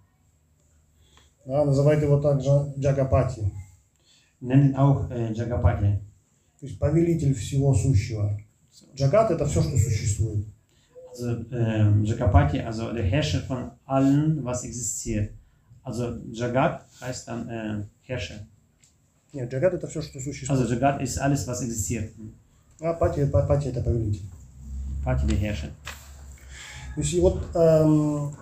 [1.47, 3.53] Да, называет его также Джагапати,
[4.41, 5.99] Nennt ihn auch äh, Jagapati,
[6.61, 8.39] то есть повелитель всего сущего.
[8.95, 10.45] Джагат это все, что существует.
[11.11, 15.31] also äh, Jagapati, also der Herrscher von allen, was existiert.
[15.83, 18.47] Also Jagat heißt dann äh, Herrscher.
[19.33, 20.51] Нет, Джагат это все, что существует.
[20.61, 22.11] Also Jagat ist alles, was existiert.
[22.81, 24.23] А Пати, Па- Пати это повелитель.
[25.05, 25.71] Pati der Herrscher.
[26.95, 28.33] То есть и вот эм, э,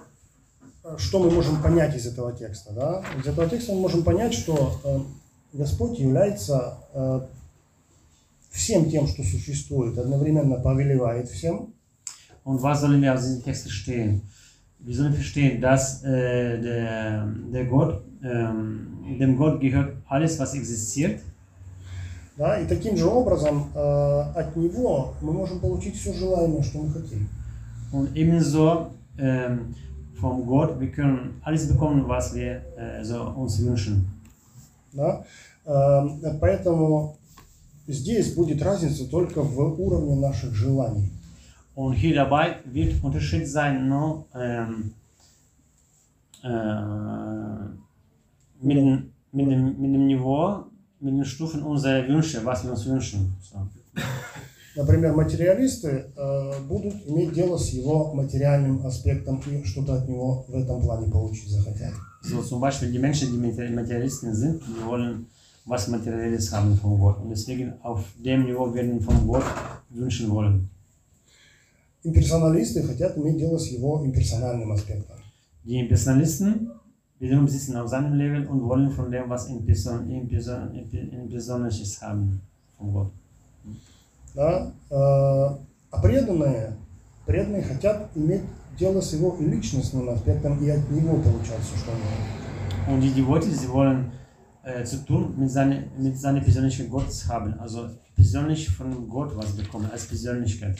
[0.98, 2.72] что мы можем понять из этого текста?
[2.72, 3.04] Да?
[3.18, 5.00] Из этого текста мы можем понять, что э,
[5.52, 7.20] Господь является э,
[8.50, 11.72] всем тем, что существует, одновременно повелевает всем,
[12.44, 14.22] Und was sollen wir aus diesem Text verstehen?
[14.80, 21.20] Wir sollen verstehen, dass äh, der, der Gott, ähm, dem Gott gehört alles, was existiert.
[22.36, 26.90] да, и таким же образом э, от Него мы можем получить все желаемое, что мы
[26.90, 27.28] хотим.
[27.92, 29.74] Und ebenso ähm,
[30.22, 34.06] vom Gott, wir können alles bekommen, was wir äh, so uns wünschen.
[34.92, 35.24] Да?
[35.64, 37.16] Э, поэтому
[37.88, 41.10] здесь будет разница только в уровне наших желаний.
[41.74, 44.92] Und hier dabei wird Unterschied sein, nur ähm,
[46.44, 47.64] äh,
[48.60, 50.66] mit, dem, mit, dem, mit dem Niveau,
[51.00, 53.34] mit den Stufen unserer Wünsche, was wir uns wünschen.
[53.40, 53.56] So.
[54.74, 60.54] Например, материалисты э, будут иметь дело с его материальным аспектом и что-то от него в
[60.54, 61.92] этом плане получить захотят.
[62.24, 65.26] So zum Beispiel die Menschen, die Mater- Materialisten sind, die wollen
[65.66, 67.18] was Materielles haben von Gott.
[67.20, 69.44] Und deswegen auf dem Niveau werden von Gott
[69.90, 70.68] wünschen wollen.
[72.04, 75.16] Имперсоналисты хотят иметь дело с его имперсональным аспектом.
[75.64, 76.70] Die Impersonalisten
[77.20, 82.40] wiederum sitzen auf seinem Level und wollen von dem was Imperson, Imperson, Impersonalisches haben
[82.76, 83.12] von Gott.
[84.34, 84.72] Да?
[84.90, 84.94] Э,
[85.90, 86.76] а преданные,
[87.26, 88.42] преданные хотят иметь
[88.78, 92.88] дело с его личностным аспектом и от него получать все, что хотят.
[92.88, 94.10] Und die Devote, sie wollen
[94.64, 99.52] äh, zu tun mit seiner, mit seiner persönlichen Gottes haben, also persönlich von Gott was
[99.52, 100.78] bekommen, als Persönlichkeit.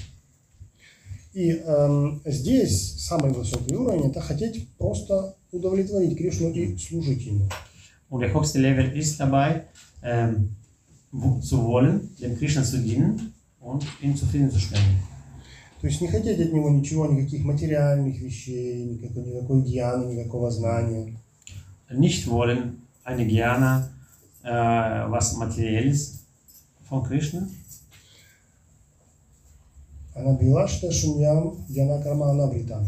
[1.33, 7.49] И эм, здесь самый высокий уровень это хотеть просто удовлетворить Кришну и служить ему.
[8.11, 9.65] Und der höchste Level ist dabei,
[10.03, 10.57] ähm,
[11.43, 13.33] zu wollen, dem Krishna zu dienen
[13.63, 14.99] und ihm zufriedenzustellen.
[15.81, 21.17] То есть не хотеть от него ничего, никаких материальных вещей, никакой, никакой гьяны, никакого знания.
[21.91, 23.91] Nicht wollen eine Jnana,
[24.45, 26.25] äh, was Materielles
[26.89, 27.49] von Krishna,
[30.15, 32.87] Анабилашта шуньям яна карма анабритам.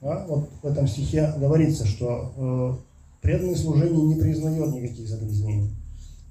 [0.00, 0.26] Да?
[0.26, 5.70] Вот в этом стихе говорится, что э, преданное служение не признает никаких загрязнений.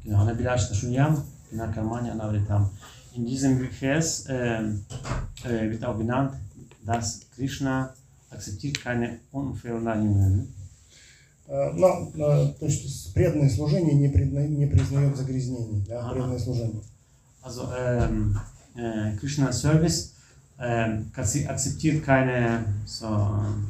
[0.05, 2.69] genau, Anabilash Shunyam, Nakamanya Anavritam.
[3.15, 4.83] In diesem Vers ähm,
[5.43, 6.33] äh, wird auch genannt,
[6.85, 7.93] dass Krishna
[8.29, 10.53] akzeptiert keine Unverleihungen.
[11.47, 16.81] Э, Но, э, то есть преданное служение не, призна- не признает загрязнений, да, преданное служение.
[17.41, 18.37] Also ähm,
[18.75, 20.15] äh, Krishna Service
[20.59, 23.67] ähm, akzeptiert keine so ähm,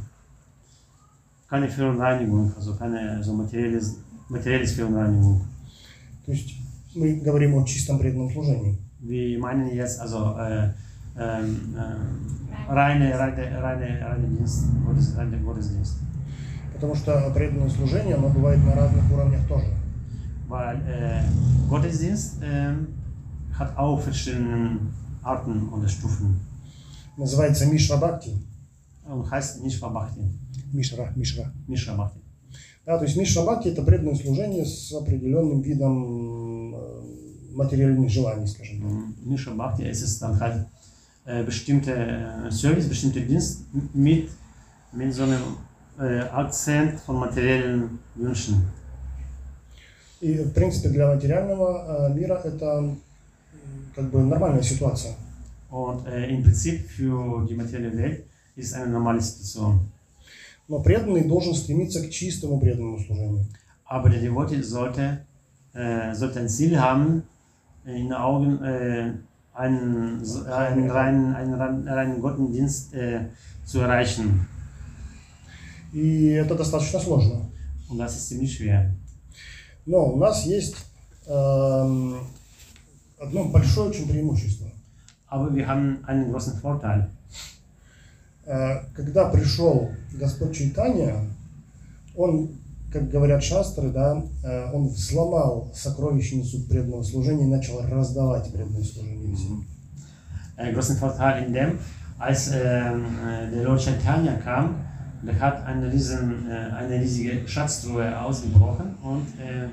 [1.49, 3.97] keine Verunreinigung, also keine so materielles,
[4.29, 5.41] materielles Verunreinigung.
[6.25, 6.55] То есть
[6.95, 8.77] мы говорим о чистом преданном служении.
[9.07, 10.69] Wir meinen jetzt also äh,
[11.17, 15.99] ähm, äh, reine, reine, reine, reine Dienst, Gottes, reine Gottesdienst.
[16.73, 19.67] Потому что преданное служение, оно бывает на разных уровнях тоже.
[20.47, 21.23] Weil äh,
[21.69, 22.87] Gottesdienst ähm,
[23.57, 24.79] hat auch verschiedene
[25.23, 26.39] Arten oder Stufen
[27.17, 28.33] Называется Мишра Бхакти.
[29.05, 30.21] und heißt nicht Bhakti,
[30.73, 31.53] Мишра, Мишра.
[31.67, 32.19] Mishra Bhakti.
[32.85, 37.24] Да, то есть Мишра Бхакти это преданное служение с определенным видом э,
[37.55, 39.15] материальных желаний, скажем
[39.57, 39.79] так.
[39.79, 40.65] Ist es dann halt
[41.25, 43.61] äh, bestimmte äh, Service, bestimmte Dienst
[43.93, 44.29] mit,
[44.91, 45.57] mit so einem
[45.99, 48.67] äh, Akzent von materiellen Wünschen.
[50.21, 52.95] И, в принципе, для материального э, мира это
[53.95, 55.15] как бы нормальная ситуация.
[55.69, 58.23] Und äh, im Prinzip für die materielle Welt
[58.55, 59.79] ist eine normale Situation.
[60.67, 63.45] Но преданный должен стремиться к чистому преданному служению.
[63.85, 65.25] Aber der Devote sollte,
[65.73, 67.23] äh, sollte ein Ziel haben,
[67.85, 69.13] in Augen äh,
[69.53, 73.25] einen, einen, reinen, einen reinen, Gottesdienst äh,
[73.63, 74.47] zu erreichen.
[75.93, 77.49] И это достаточно сложно.
[77.89, 78.91] Und das ist ziemlich schwer.
[79.85, 80.75] Но у нас есть
[81.27, 82.17] эм,
[83.19, 84.67] одно большое очень преимущество.
[85.27, 87.09] Aber wir haben einen großen Vorteil.
[88.45, 91.23] Э, когда пришел Господь Чайтанья,
[92.15, 92.57] он,
[92.95, 99.35] как говорят шастры, да, э, он взломал сокровищницу преданного служения и начал раздавать преданное служение
[99.35, 99.65] всем.
[100.57, 101.79] Großen Vorteil in dem,
[102.17, 104.77] als ähm, äh, der Lord Chaitanya kam,
[105.23, 109.67] der hat eine, riesen, äh, eine riesige Schatztruhe ausgebrochen und, äh,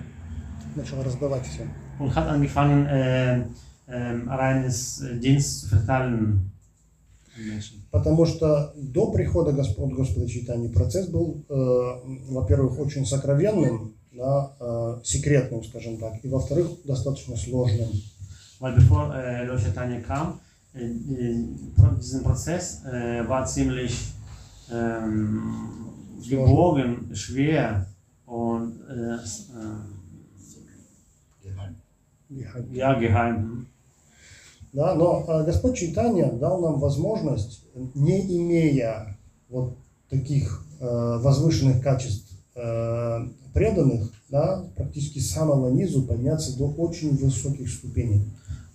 [0.75, 1.71] Начал раздавать всем.
[2.01, 3.43] und hat angefangen, äh,
[3.89, 6.51] ähm, reines äh, Dienst zu verteilen.
[7.91, 11.55] Потому что до прихода Господ, Господа Чайтани процесс был, э,
[12.31, 17.89] во-первых, очень сокровенным, да, э, секретным, скажем так, и во-вторых, достаточно сложным.
[18.61, 20.41] Weil bevor äh, Lord Chaitanya kam,
[20.75, 21.45] äh, äh,
[21.77, 24.13] pro- diesen Prozess äh, war ziemlich
[24.71, 25.89] ähm,
[26.29, 27.87] gebogen, schwer
[28.27, 29.49] und äh, s-
[31.43, 31.77] Geheim.
[32.71, 33.67] äh, ja, geheim.
[34.73, 39.17] Да, но э, Господь Чайтанья дал нам возможность, не имея
[39.51, 39.77] вот
[40.09, 40.85] таких э,
[41.21, 48.23] возвышенных качеств э, преданных, да, практически с самого низу подняться до очень высоких ступеней.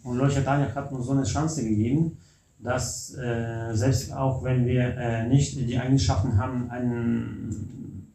[0.04, 2.18] Und Lord Chaitanya hat uns so eine Chance gegeben,
[2.60, 8.08] dass äh, selbst auch wenn wir äh, nicht die Eigenschaften haben, ein,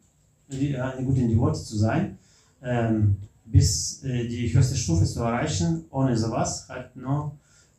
[0.49, 2.17] die- eine gute Devotee zu sein,
[2.61, 7.33] ähm, bis äh, die höchste Stufe zu erreichen, ohne sowas, halt nur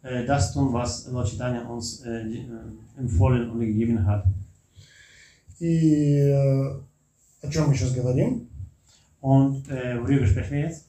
[0.04, 4.24] äh, das tun, was Lord Chaitanya uns äh, die, äh, empfohlen und gegeben hat.
[5.58, 6.80] И э,
[7.42, 8.48] о чем мы сейчас говорим?
[9.20, 10.86] Und äh, worüber sprechen wir jetzt?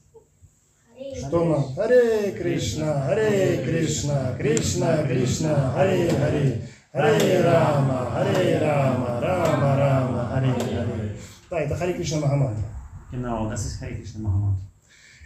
[0.94, 1.74] Харе Что нам?
[1.74, 6.62] Харе Кришна, Харе Кришна, Кришна Кришна, Харе Харе,
[6.92, 11.16] Харе Рама, Харе Рама, Рама Рама, Харе Харе.
[11.50, 12.64] Да, это Харе Кришна Махамантра.
[13.10, 14.58] Genau, das ist Hare Krishna Mahamant.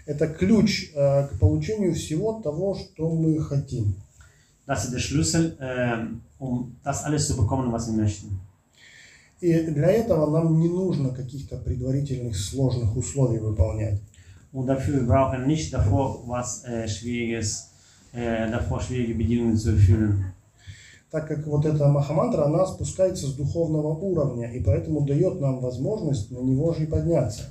[0.07, 3.95] Это ключ э, к получению всего того, что мы хотим.
[4.67, 8.41] Das ist der Schlüssel, ähm, um das alles zu bekommen, was wir möchten.
[9.41, 13.99] И для этого нам не нужно каких-то предварительных сложных условий выполнять.
[14.53, 17.71] Und dafür brauchen nicht davor was äh, Schwieriges,
[18.13, 20.25] äh, davor schwierige Bedingungen zu erfüllen.
[21.11, 26.31] Так как вот эта Махамантра, она спускается с духовного уровня, и поэтому дает нам возможность
[26.31, 27.51] на него же и подняться.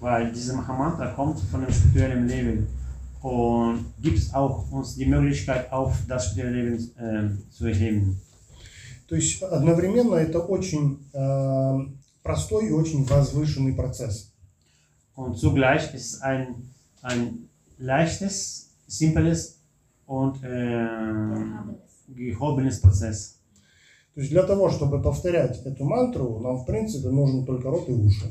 [0.00, 2.66] Weil diese Mahamantra kommt von dem spirituellen Leben
[3.22, 8.20] und gibt auch uns die Möglichkeit, auf das spirituelle Leben äh, zu erheben.
[9.06, 11.78] То есть одновременно это очень э,
[12.22, 14.32] простой и очень возвышенный процесс.
[15.16, 16.70] Und zugleich ist ein,
[17.02, 17.48] ein
[17.78, 19.58] leichtes, simples
[20.06, 20.86] und äh,
[22.08, 23.36] gehobenes Prozess.
[24.14, 27.92] То есть для того, чтобы повторять эту мантру, нам в принципе нужен только рот и
[27.92, 28.26] уши.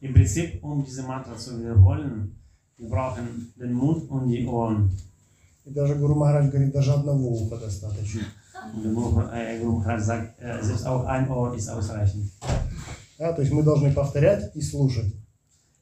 [0.00, 2.34] Im Prinzip, um diese Mantra zu wiederholen,
[2.78, 4.90] wir brauchen den Mund und die Ohren.
[5.66, 8.22] И даже Гуру Махарадж говорит, даже одного уха достаточно.
[8.74, 12.30] Und der Guru, äh, Guru Maharaj sagt, äh, selbst auch ein Ohr ist ausreichend.
[13.18, 15.12] Да, то есть мы должны повторять и слушать.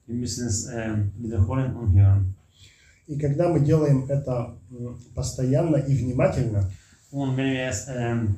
[0.06, 2.34] Wir müssen es ähm, wiederholen und hören.
[3.06, 4.56] И когда мы делаем это
[5.14, 6.68] постоянно и внимательно,
[7.10, 8.36] Und wenn wir es ähm,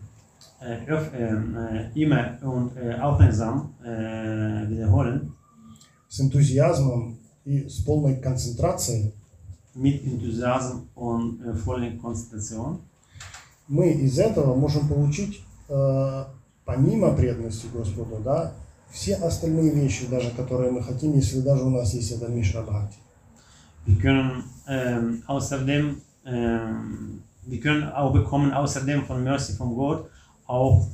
[0.61, 5.33] äh, öf, ähm, äh, immer und äh, aufmerksam äh, wiederholen,
[6.11, 7.17] с энтузиазмом
[7.47, 9.15] и с полной концентрацией,
[9.75, 12.81] mit Enthusiasm und äh, voller Konzentration,
[13.69, 16.25] мы из этого можем получить, э,
[16.67, 18.53] помимо преданности Господу, да,
[18.91, 22.99] все остальные вещи, даже которые мы хотим, если даже у нас есть это Мишра Бхакти.
[23.87, 30.11] wir können ähm, außerdem, ähm, wir können auch bekommen außerdem von Mercy von Gott
[30.47, 30.87] auch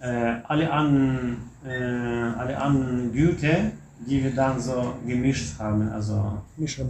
[0.00, 3.72] äh, alle anderen, äh, alle anderen Güter,
[4.06, 6.88] die wir dann so gemischt haben, also eben schon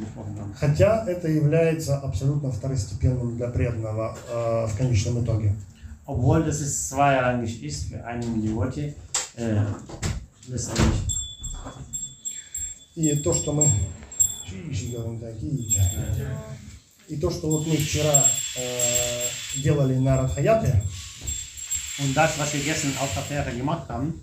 [0.00, 0.54] besprochen haben.
[0.54, 5.54] Хотя это является абсолютно второстепенным для преданного э, в конечном итоге.
[6.06, 8.94] Obwohl das ist zweirangig ist für einen Devotee,
[9.36, 9.64] äh,
[10.48, 11.06] letztendlich.
[12.94, 13.68] И то, что мы...
[17.08, 18.24] И то, что вот мы вчера
[18.56, 20.82] э, делали на Радхаяте,
[22.00, 24.14] Und das, was wir gestern auf der Fähre gemacht haben,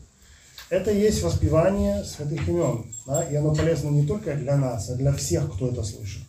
[0.69, 2.85] это есть воспевание святых имен.
[3.05, 3.23] Да?
[3.23, 6.21] И оно полезно не только для нас, а для всех, кто это слышит.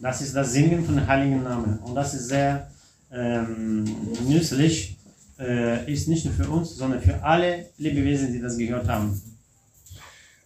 [0.00, 1.78] das ist das Singen von heiligen Namen.
[1.84, 2.70] Und das ist sehr
[3.10, 3.84] ähm,
[4.26, 4.96] nützlich,
[5.38, 9.20] äh, ist nicht nur für uns, sondern für alle Lebewesen, die das gehört haben.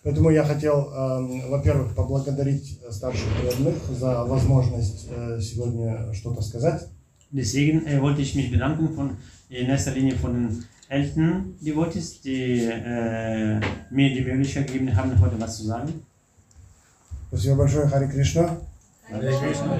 [0.05, 6.89] Поэтому я хотел, эм, во-первых, поблагодарить старших преданных за возможность э, сегодня что-то сказать.
[7.31, 9.17] Deswegen äh, wollte ich mich bedanken von,
[9.49, 13.59] in erster Linie von den älteren Devotees, die äh,
[13.91, 15.93] mir die Möglichkeit gegeben haben, heute was zu sagen.
[17.29, 18.59] Спасибо большое, Хари Кришна.
[19.11, 19.79] Hare Krishna.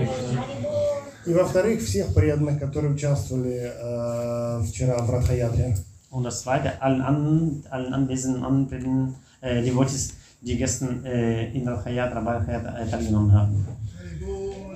[1.25, 5.77] И во-вторых, всех преданных, которые участвовали э, вчера в Радхаятре.
[6.11, 11.85] Und das zweite, allen anderen, allen anwesenden anderen äh, Devotees, die gestern äh, in der
[11.85, 13.67] Hayat, Rabbi Hayat äh, teilgenommen haben.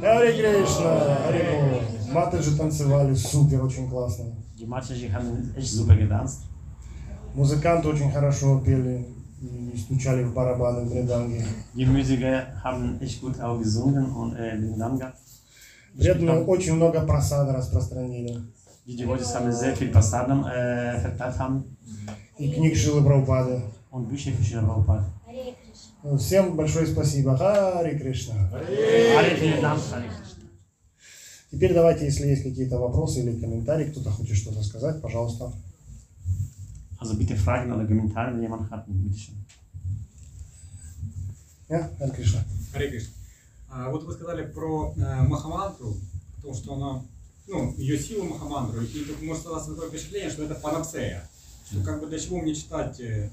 [0.01, 2.25] Хари Кришна, Хари Бол.
[2.25, 4.25] Матаджи танцевали супер, очень классно.
[4.59, 6.43] Die Matschaji haben echt super getanzt.
[7.35, 9.07] Музыканты очень хорошо пели
[9.43, 11.45] и стучали в барабаны в Мриданге.
[11.75, 15.13] Die Musiker haben echt gut auch gesungen und äh, den Danga.
[15.99, 18.43] Преданные очень много просада распространили.
[18.87, 21.65] Die Devotees haben sehr viel Passadam äh, verteilt haben
[22.39, 23.63] И книг Шилы Прабхупады.
[23.91, 25.05] und Bücher für Кришна.
[26.03, 27.37] Ну, Всем большое спасибо.
[27.37, 28.35] Хари Кришна.
[28.53, 29.77] Hare Krishna.
[31.51, 35.53] Теперь давайте, если есть какие-то вопросы или комментарии, кто-то хочет что-то сказать, пожалуйста.
[36.99, 38.87] Also bitte Fragen oder Kommentare, wenn jemand hat.
[38.89, 39.35] Bitte schön.
[41.69, 42.45] Я, Харе Кришна.
[42.73, 43.13] Харе Кришна.
[43.69, 45.97] А, вот вы сказали про э, Махамантру,
[46.39, 47.03] о том, что она,
[47.47, 51.29] ну, ее силу Махамантру, и тут может создаться такое впечатление, что это панацея.
[51.71, 53.31] Что как бы для чего мне читать э,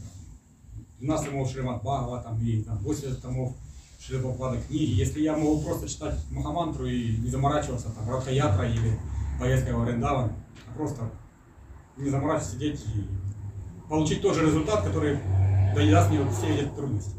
[0.99, 3.55] 12 томов Шримад Бхагава там, и там, 80 томов
[4.05, 8.99] Шрилапада книги, если я могу просто читать Махамантру и не заморачиваться, там, Радха Ятра или
[9.39, 10.33] поездка в Арендаван,
[10.67, 11.03] а просто
[11.95, 13.07] не заморачиваться, сидеть и
[13.87, 15.19] получить тот же результат, который
[15.89, 17.15] даст мне вот все эти трудности.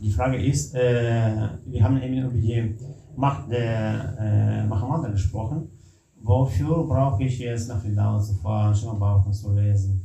[0.00, 2.76] Die Frage ist, äh, wir haben eben über die
[3.14, 5.70] Macht der äh, Mahamata gesprochen.
[6.20, 10.02] Wofür brauche ich jetzt nach Vrindavan zu fahren, Shimabhavatam zu lesen,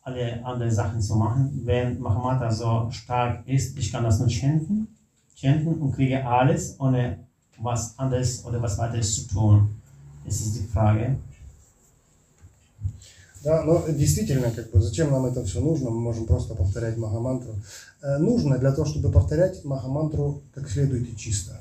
[0.00, 4.95] alle andere Sachen zu machen, wenn Mahamata so stark ist, ich kann das nur chanten,
[5.35, 7.19] chanten und kriege alles, ohne
[7.57, 9.69] was anderes oder was weiteres zu tun.
[10.25, 11.17] Das ist die Frage.
[13.43, 15.89] Да, но действительно, как бы, зачем нам это все нужно?
[15.89, 17.55] Мы можем просто повторять Махамантру.
[18.03, 21.59] Э, нужно для того, чтобы повторять Махамантру как следует и чисто.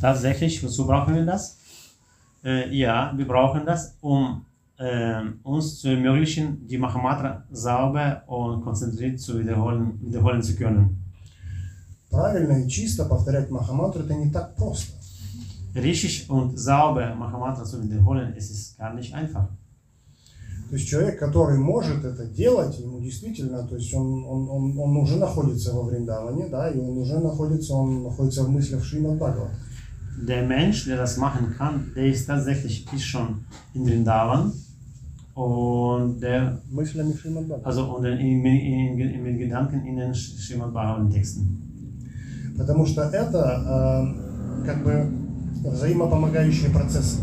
[0.00, 1.58] Tatsächlich, wozu brauchen wir das?
[2.44, 4.44] Äh, ja, wir brauchen das, um
[4.78, 11.01] äh, uns zu ermöglichen, die Mahamatra sauber und konzentriert zu wiederholen, wiederholen zu können.
[12.13, 14.93] Правильно и чисто повторять Махамантру это не так просто.
[15.73, 19.49] Richtig und sauber Mahamatra zu wiederholen, es ist gar nicht einfach.
[20.69, 24.97] То есть человек, который может это делать, ему действительно, то есть он, он, он, он
[24.97, 29.55] уже находится во Вриндаване, да, и он уже находится, он находится в мыслях Шримад Бхагавата.
[30.21, 34.53] Der Mensch, der das machen kann, der ist tatsächlich ist schon in Vrindavan
[35.33, 37.67] und der, Мыслями Шримад Бхагавата.
[37.67, 41.72] also und in, in, in, in, mit Gedanken in den Srimad Bhagavatam Texten.
[42.57, 45.11] Потому что это э, как бы
[45.63, 47.21] взаимопомогающие процессы.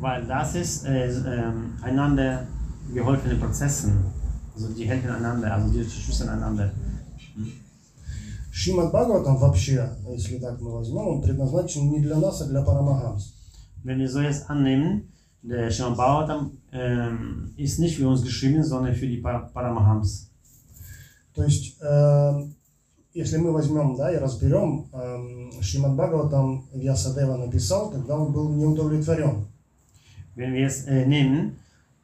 [0.00, 2.46] Weil das ist äh, ähm, einander
[2.92, 3.92] geholfene Prozessen.
[4.54, 6.72] Also die helfen einander, also die unterstützen einander.
[8.52, 13.32] Шримад Бхагаватам вообще, если так мы возьмем, он предназначен не для нас, а для Парамахамс.
[13.84, 15.08] Wenn wir so jetzt annehmen,
[15.42, 20.30] der Srimad Bhagavatam ähm, ist nicht für uns geschrieben, sondern für die Par Paramahams.
[21.34, 22.46] То есть, э,
[23.12, 29.46] если мы возьмем да, и разберем, э, Шримад Бхагаватам Вьясадева написал, когда он был неудовлетворен.
[30.36, 31.56] Wenn wir es äh, nehmen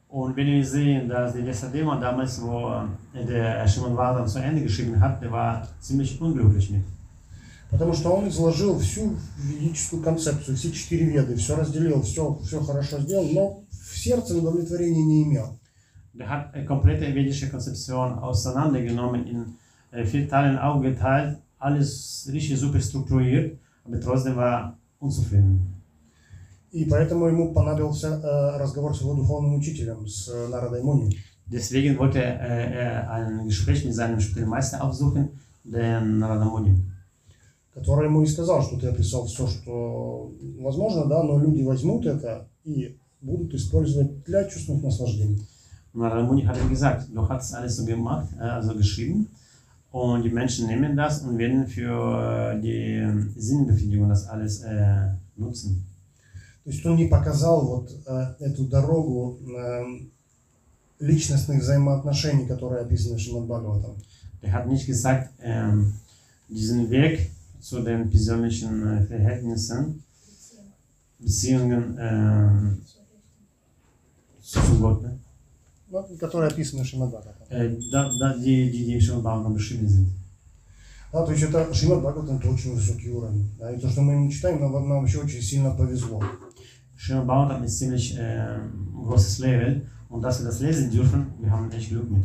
[0.09, 4.61] und wenn wir sehen, dass der Vyasadeva damals, wo äh, der Srimad Bhagavatam zu Ende
[4.61, 6.83] geschrieben hat, der war ziemlich unglücklich mit.
[7.69, 12.99] Потому что он изложил всю ведическую концепцию, все четыре веды, все разделил, все, все хорошо
[12.99, 15.57] сделал, но в сердце удовлетворения не имел.
[16.13, 19.45] Der hat eine komplette vedische Konzeption auseinandergenommen, in äh,
[20.05, 25.73] vier Teilen aufgeteilt, alles richtig super strukturiert, aber trotzdem war er unzufrieden.
[26.71, 31.17] И поэтому ему понадобился э, разговор с его духовным учителем, с э, Нарадой Муни.
[31.45, 35.29] Deswegen wollte er, er ein Gespräch mit seinem Spielmeister aufsuchen,
[35.63, 36.75] den Narada Muni.
[37.73, 42.47] который ему и сказал, что ты описал все, что возможно, да, но люди возьмут это
[42.63, 45.47] и будут использовать для чувственных наслаждений.
[45.93, 49.29] Narada Muni hat gesagt, du hast alles so gemacht, äh, also geschrieben,
[49.92, 53.06] und die Menschen nehmen das und werden für äh, die
[53.36, 55.84] Sinnbefriedigung das alles äh, nutzen.
[56.64, 59.82] То есть он не показал вот э, эту дорогу э,
[61.00, 63.96] личностных взаимоотношений, которые описаны в Шримад Бхагаватам.
[64.40, 65.94] Er hat nicht gesagt, ähm,
[66.48, 67.30] diesen Weg
[67.60, 70.04] zu den persönlichen äh, Verhältnissen,
[71.18, 72.82] Beziehungen ähm,
[74.40, 75.18] zu Gott, ne?
[75.90, 77.35] Ну, которые описаны в Шримад Бхагаватам.
[77.49, 80.07] Da, die, die, die schon Bhagavatam beschrieben sind.
[81.11, 83.49] Да, то есть это Шримад Бхагаватам это очень высокий уровень.
[83.57, 86.21] Да, и то, что мы ему читаем, нам, нам вообще очень сильно повезло.
[86.97, 88.59] Srimad Bhagavatam ist ziemlich äh,
[88.93, 92.23] großes Level und dass wir das lesen dürfen, wir haben echt Glück mit.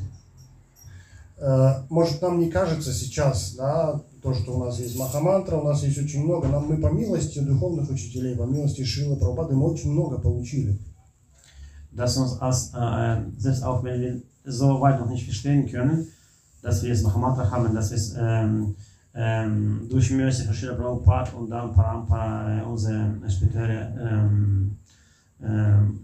[1.39, 5.83] Э, Может, нам не кажется сейчас, да, то, что у нас есть Махамантра, у нас
[5.83, 9.91] есть очень много, нам мы по милости духовных учителей, по милости Шила Прабхупады, мы очень
[9.91, 10.79] много получили.
[11.95, 16.07] Dass uns als, äh, selbst auch wenn wir so weit noch nicht verstehen können,
[16.63, 18.75] dass wir jetzt Mahamatra haben, dass wir es ähm,
[19.15, 24.77] ähm, durch von Srila Prabhupada und dann Parampara, äh, unsere spätere ähm,
[25.43, 26.01] ähm,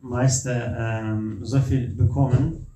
[0.00, 2.66] Meister, ähm, so viel bekommen,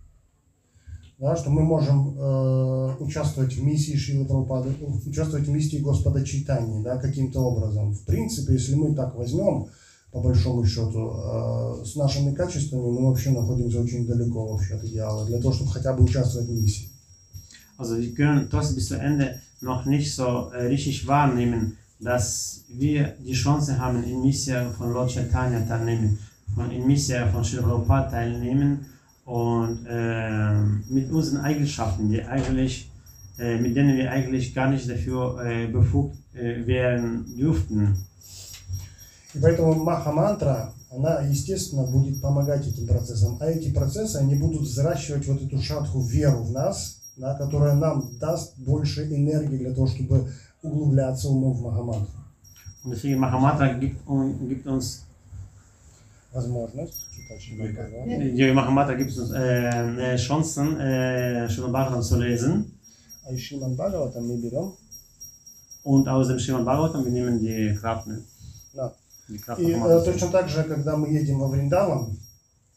[1.20, 4.70] Да, что мы можем э, участвовать в миссии Шилы Прабхупады,
[5.04, 7.92] участвовать в миссии Господа Чайтани, да, каким-то образом.
[7.92, 9.66] В принципе, если мы так возьмем,
[10.11, 11.13] по большому счету,
[11.81, 15.71] э, с нашими качествами мы вообще находимся очень далеко вообще от идеала, для того, чтобы
[15.71, 16.89] хотя бы участвовать в миссии.
[17.77, 23.15] Also wir können trotzdem bis zu Ende noch nicht so äh, richtig wahrnehmen, dass wir
[23.25, 26.17] die Chance haben, in Missia von Lord Chaitanya teilnehmen,
[26.53, 28.85] von, in Missia von Sri Prabhupada teilnehmen
[29.25, 32.89] und ähm, mit unseren Eigenschaften, die eigentlich,
[33.39, 37.97] äh, mit denen wir eigentlich gar nicht dafür äh, befugt äh, wären dürften.
[39.34, 43.38] И поэтому маха-мантра, она, естественно, будет помогать этим процессам.
[43.40, 48.10] А эти процессы, они будут взращивать вот эту шатху, веру в нас, да, которая нам
[48.18, 50.28] даст больше энергии для того, чтобы
[50.62, 52.08] углубляться умом в махамантру.
[52.84, 55.02] Deswegen Mahamatra gibt, un- gibt uns,
[56.32, 56.94] Возможность.
[58.36, 62.72] Die Mahamatra gibt uns äh, Chancen, äh, Srimad Bhagavatam zu lesen.
[63.26, 64.72] А из Шриман Бхагавата мы берем
[65.84, 68.08] Und aus dem Srimad Bhagavatam wir nehmen die Kraft?
[69.58, 72.16] И э, точно так же, когда мы едем во Вриндаван,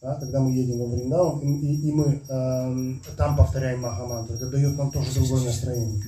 [0.02, 4.50] да, когда мы едем во Вриндаван, и, и- и мы эм, там повторяем Махамантру, это
[4.50, 6.02] дает нам тоже другое настроение.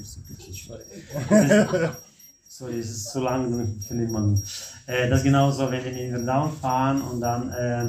[2.49, 4.41] Es ist zu lang für jemanden.
[4.88, 7.85] Äh, das genauso, wenn wir in Down fahren und dann äh,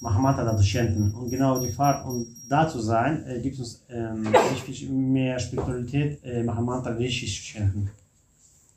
[0.00, 1.12] Mahamata dazu chanten.
[1.12, 5.38] Und genau die Fahrt und da zu sein, äh, gibt uns ähm, nicht viel mehr
[5.38, 7.90] Spiritualität, äh, Mahamata richtig zu chanten.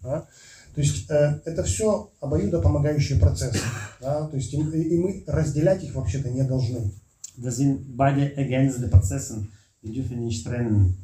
[0.04, 0.28] да.
[0.76, 3.60] То есть э, это все обоюдопомогающие процессы.
[4.02, 4.28] Да?
[4.28, 6.92] То есть и, и мы разделять их вообще-то не должны.
[7.38, 9.48] Das sind beide ergänzende Prozesse.
[9.82, 10.96] Wir dürfen nicht trennen.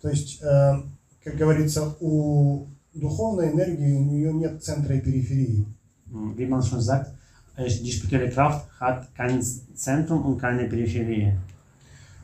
[0.00, 0.72] То есть, э,
[1.22, 5.66] как говорится, у духовной энергии у нее нет центра и периферии.
[6.06, 7.12] Wie man schon sagt,
[7.58, 9.42] die spirituelle Kraft hat kein
[9.74, 11.38] Zentrum und keine Peripherie.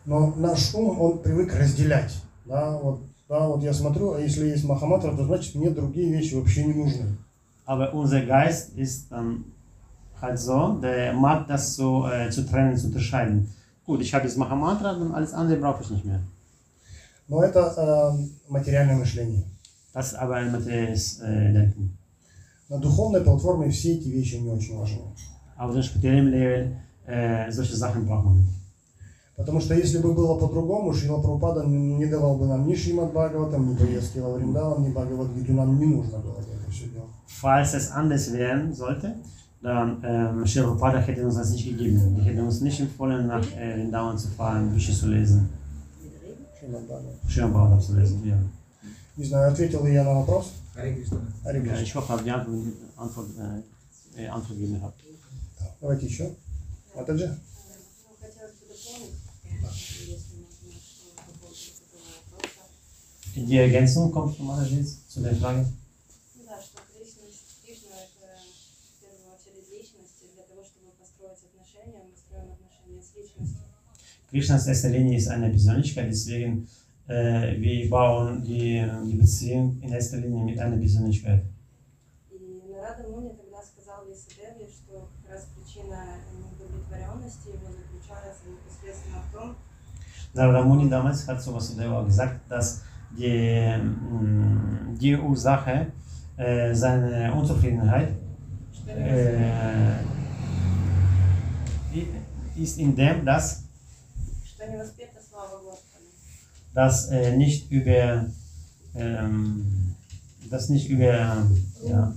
[0.05, 2.15] Но наш ум, он привык разделять.
[2.45, 6.35] Да, вот, да, вот я смотрю, а если есть Махаматра, то значит мне другие вещи
[6.35, 7.17] вообще не нужны.
[7.65, 9.45] Aber unser Geist ist dann
[10.21, 13.49] halt so, der mag das so äh, zu trennen, zu unterscheiden.
[13.85, 16.21] Gut, ich habe jetzt Mahamantra, dann alles andere brauche ich nicht mehr.
[17.29, 19.45] Но это э, материальное мышление.
[19.93, 21.97] Das ist aber ein materielles äh, Denken.
[22.69, 25.03] На духовной платформе все эти вещи не очень важны.
[25.57, 26.77] Auf dem spirituellen Level,
[27.07, 28.51] äh, solche Sachen braucht man nicht.
[29.37, 33.71] Потому что если бы было по-другому, Шрила Прабхупада не давал бы нам ни Шримад Бхагаватам,
[33.71, 37.11] ни поездки во Вриндаван, ни Бхагавадгиту, нам не нужно было бы это все делать.
[37.43, 39.15] Falls es anders werden sollte,
[39.61, 42.17] dann ähm, Sri Prabhupada hätte uns das nicht gegeben.
[42.17, 45.49] Die hätten uns nicht empfohlen, nach äh, Vrindavan zu fahren, Bücher zu lesen.
[47.29, 48.23] Sri Prabhupada zu lesen.
[48.25, 48.39] Ja.
[49.17, 50.53] Не знаю, ответил ли я на вопрос?
[50.77, 52.49] Ja, ich hoffe, Antwort,
[52.97, 53.29] Antwort,
[54.17, 54.93] äh, äh, Antwort gegeben habe.
[55.81, 56.31] Давайте еще.
[56.95, 57.29] Матаджи.
[57.29, 59.15] Ну, хотелось бы дополнить,
[60.01, 62.61] если можно, что по поводу этого вопроса.
[63.37, 65.67] Die Ergänzung kommt von Matajiz zu der Frage.
[66.37, 67.29] Ну да, что Кришна,
[67.63, 73.03] Кришна это в первую очередь личность, и для того, чтобы построить отношения, мы строим отношения
[73.03, 73.61] с личностью.
[74.31, 76.67] Krishna in erster Linie ist eine Persönlichkeit, deswegen
[77.09, 81.45] äh, wir bauen die, die Beziehung in erster Linie mit einer Persönlichkeit.
[82.31, 89.37] И Нарада Муни тогда сказал Весадеве, что как раз причина неудовлетворенности его заключается непосредственно в
[89.37, 89.57] том,
[90.33, 95.87] Narada Muni damals hat sowas in der gesagt, dass die, mm, die Ursache
[96.39, 98.11] äh, e, seiner Unzufriedenheit
[98.87, 100.01] äh,
[101.95, 102.07] e,
[102.57, 103.65] ist in dem, dass,
[106.75, 108.27] das äh, e, nicht über
[108.95, 109.95] ähm,
[110.51, 111.47] das nicht über
[111.85, 112.15] ja,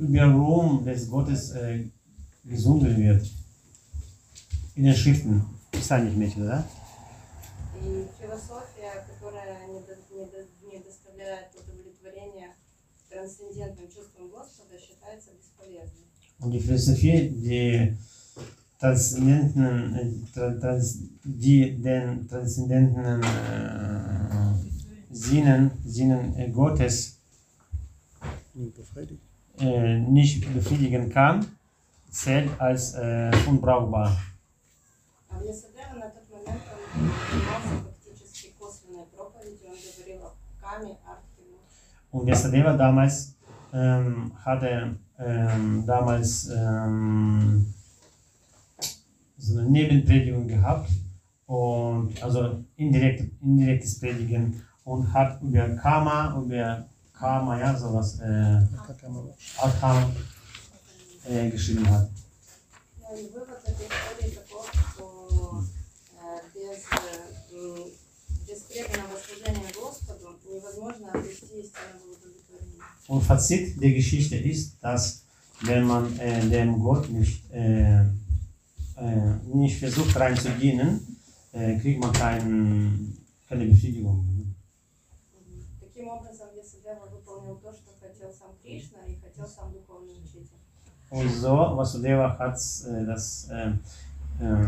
[0.00, 1.84] über Ruhm des Gottes äh,
[2.44, 3.30] gesundet wird.
[4.74, 5.44] In den Schriften.
[5.72, 6.64] Ist da nicht mehr, oder?
[7.74, 8.71] Die Philosophie
[11.22, 12.54] не доставляет удовлетворения
[13.08, 16.06] трансцендентным чувствам Господа, считается бесполезной.
[16.40, 17.96] Und die Philosophie, die
[18.80, 24.54] transzendenten, äh, tra- trans, die den transzendenten äh,
[25.10, 27.18] Sinnen, Sinnen äh, Gottes
[29.58, 31.46] äh, nicht befriedigen kann,
[32.10, 34.16] zählt als äh, unbrauchbar.
[35.30, 41.01] А Вьясадева на тот момент он занимался фактически косвенной проповедью, он говорил о Каме, Артхе,
[42.11, 43.35] Und Vyasadeva damals
[43.73, 47.73] ähm, hatte ähm, damals ähm,
[49.37, 50.89] so eine Nebenpredigung gehabt
[51.45, 58.61] und also indirekt, indirektes Predigen und hat über Karma, über Karma, ja, sowas, äh,
[59.57, 60.11] Arkham
[61.25, 62.09] äh, geschrieben hat.
[62.99, 65.63] Ну и вывод этой истории таков, что
[66.15, 67.85] э, без, э, м,
[68.45, 69.71] без преданного служения
[73.07, 75.23] Und Fazit der Geschichte ist, dass
[75.61, 78.05] wenn man äh, dem Gott nicht, äh, äh,
[79.53, 81.17] nicht versucht rein zu dienen,
[81.53, 84.17] äh, kriegt man kein, keine Befriedigung.
[84.17, 84.55] Мгм.
[85.79, 90.57] Таким образом, Вьясадева выполнил то, что хотел сам Кришна и хотел сам духовный учитель.
[91.09, 93.71] Und so, Vasudeva hat äh, das äh,
[94.41, 94.67] ähm,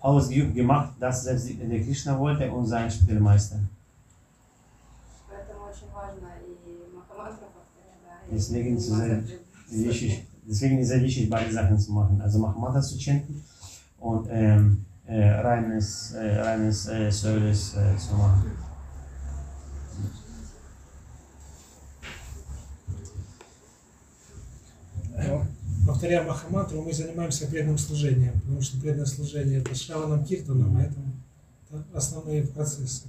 [0.00, 3.60] ausgeübt, gemacht, das selbst der Krishna wollte und sein Spielmeister.
[5.71, 6.57] Очень важно и
[8.03, 9.23] да, и Deswegen zu sehr
[9.69, 12.21] wichtig, deswegen ist es wichtig, beide Sachen zu machen.
[12.21, 13.41] Also Mahamata zu chanten
[13.99, 18.51] und ähm, äh, reines, äh, reines äh, Service äh, zu machen.
[25.87, 31.13] Повторяя Махамантру, мы занимаемся преданным служением, потому что преданное служение это Шраванам Киртаном, поэтому
[31.69, 33.07] это основные процессы.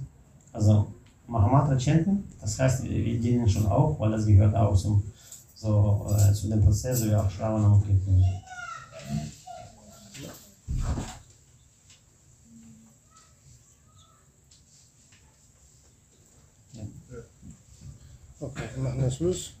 [0.51, 0.93] Also
[1.27, 5.03] Mahamatra chanten, das heißt, wir dienen schon auch, weil das gehört auch zum,
[5.55, 8.23] so, äh, zu dem Prozess, wie auch Shravana und Kirtan.
[18.43, 19.53] окей, на, на Schluss.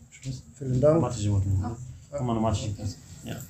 [0.59, 1.01] Vielen Dank.
[1.01, 1.75] Мати животные.
[2.11, 3.41] Кому мати животные.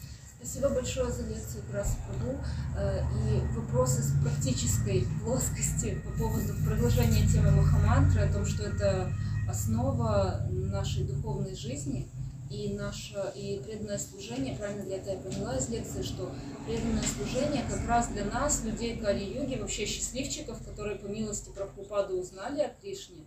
[0.44, 2.38] Спасибо большое за лекцию Красапраду.
[2.76, 9.14] И вопросы с практической плоскости по поводу продолжения темы Махамантры, о том, что это
[9.48, 12.10] основа нашей духовной жизни
[12.52, 16.30] и наше и преданное служение, правильно ли это я поняла из лекции, что
[16.66, 22.64] преданное служение как раз для нас, людей Кали-юги, вообще счастливчиков, которые по милости Прабхупады узнали
[22.64, 23.24] о Кришне,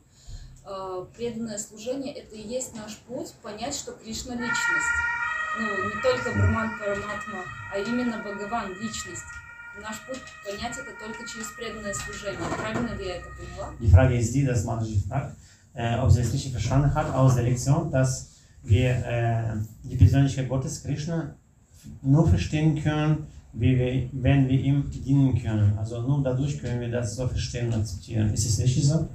[0.66, 5.25] э, преданное служение– это и есть наш путь понять, что Кришна– личность.
[5.59, 7.43] Ну, не только Брахман Параматма,
[7.73, 9.25] а именно Бхагаван – личность.
[9.81, 12.39] Наш путь понять это только через преданное служение.
[12.57, 13.73] Правильно ли я это поняла?
[13.79, 15.37] Die Frage ist die, dass man sich fragt,
[15.73, 18.31] äh, ob sie es richtig verstanden hat aus der Lektion, dass
[18.63, 21.35] wir äh, die Persönlichkeit Gottes, Krishna,
[22.01, 25.77] nur verstehen können, wie wir, wenn wir ihm dienen können.
[25.77, 28.33] Also nur dadurch können wir das so verstehen und akzeptieren.
[28.33, 29.07] Ist es richtig so?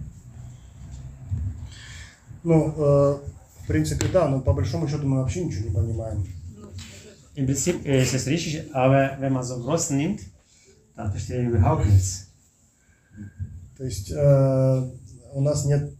[2.42, 3.18] Ну, э,
[3.63, 6.25] в принципе, да, но по большому счету мы вообще ничего не понимаем.
[7.35, 10.21] Im Prinzip äh, ist es richtig, aber wenn man so groß nimmt,
[10.95, 12.27] dann verstehen wir überhaupt nichts.
[13.77, 14.91] То есть э,
[15.33, 15.91] у нас нет,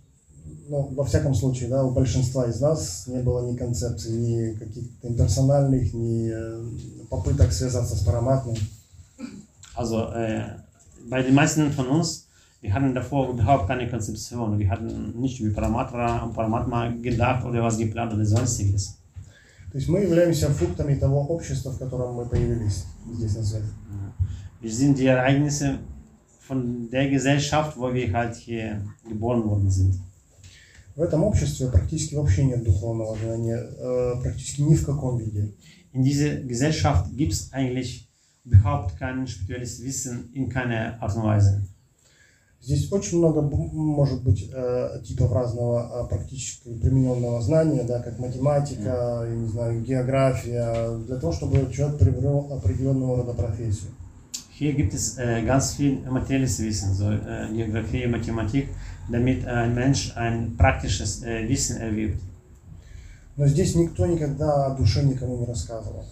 [0.68, 5.08] ну, во всяком случае, да, у большинства из нас не было ни концепций, ни каких-то
[5.08, 8.56] имперсональных, ни э, попыток связаться с параматным.
[9.74, 10.60] Also äh,
[11.10, 12.28] bei den meisten von uns,
[12.61, 14.59] wir hatten davor überhaupt keine Konzeption.
[14.59, 18.99] Wir hatten nicht über Paramatma und Paramatma gedacht oder was geplant oder sonstiges.
[19.71, 23.67] То есть мы являемся фруктами того общества, в котором мы появились здесь на свете.
[24.61, 25.79] Wir sind die Ereignisse
[26.41, 29.95] von der Gesellschaft, wo wir halt hier geboren worden sind.
[30.97, 35.53] В этом обществе практически вообще нет духовного знания, э, практически ни в каком виде.
[35.93, 38.09] In dieser Gesellschaft gibt es eigentlich
[38.45, 41.63] überhaupt kein spirituelles Wissen in keiner Art und Weise.
[42.62, 49.26] Здесь очень много может быть э, типов разного э, практически примененного знания, да, как математика,
[49.28, 53.90] я не знаю, география, для того, чтобы человек приобрел определенного рода профессию.
[54.60, 58.68] Hier gibt es äh, ganz viel materielles Wissen, so äh, Geografie, Mathematik,
[59.10, 62.22] damit ein Mensch ein praktisches äh, Wissen erwirbt.
[63.38, 66.06] Но здесь никто никогда о душе никому не рассказывал.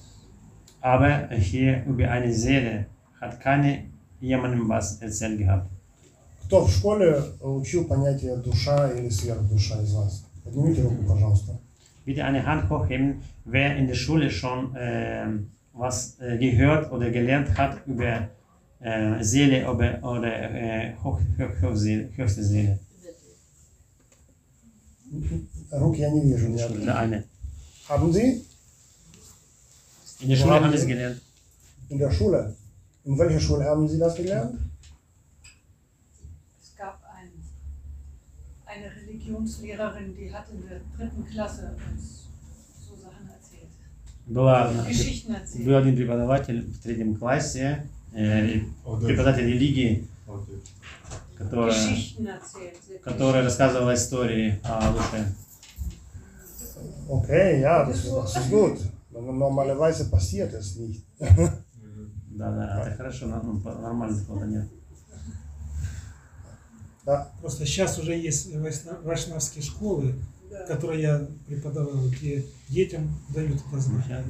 [0.82, 2.88] Aber hier über eine Seele
[3.20, 3.84] hat keine
[4.20, 5.70] jemandem was erzählt gehabt.
[6.49, 10.25] Кто в школе учил понятие душа или сверхдуша из вас?
[10.45, 11.59] Поднимите руку, пожалуйста.
[12.07, 15.27] Bitte eine Hand hochheben, wer in der Schule schon äh,
[15.73, 18.29] was äh, gehört oder gelernt hat über
[18.81, 22.79] äh, Seele oder, oder äh, Hoch, Hoch, Hochseele, höchste Seele.
[25.71, 26.49] Рук я не вижу.
[26.49, 26.83] ни одной.
[26.83, 27.25] Oder eine.
[27.89, 28.45] Haben Sie
[30.21, 31.21] In der Schule haben wir es gelernt.
[31.89, 32.55] in der Schule?
[33.05, 34.55] In welcher Schule haben Sie das gelernt?
[34.55, 34.68] Es
[38.70, 42.28] Eine Religionslehrerin, die hat in der dritten Klasse uns
[42.88, 43.70] so Sachen erzählt.
[44.28, 45.66] Была, Geschichten erzählt.
[45.66, 50.08] был один преподаватель в третьем классе, э, преподаватель религии,
[51.36, 52.78] который, Geschichten erzählt.
[52.88, 53.02] wirklich.
[53.02, 55.34] который рассказывал истории о душе.
[57.10, 58.80] Okay, ja, das, das ist gut.
[59.12, 61.04] Normalerweise passiert es nicht.
[62.32, 64.70] Да, да, это хорошо, ну, нормально такого нет.
[67.10, 67.28] Да.
[67.42, 70.14] Просто сейчас уже есть вайшна- вайшнавские школы,
[70.68, 74.24] которые я преподавал, где детям дают это знание.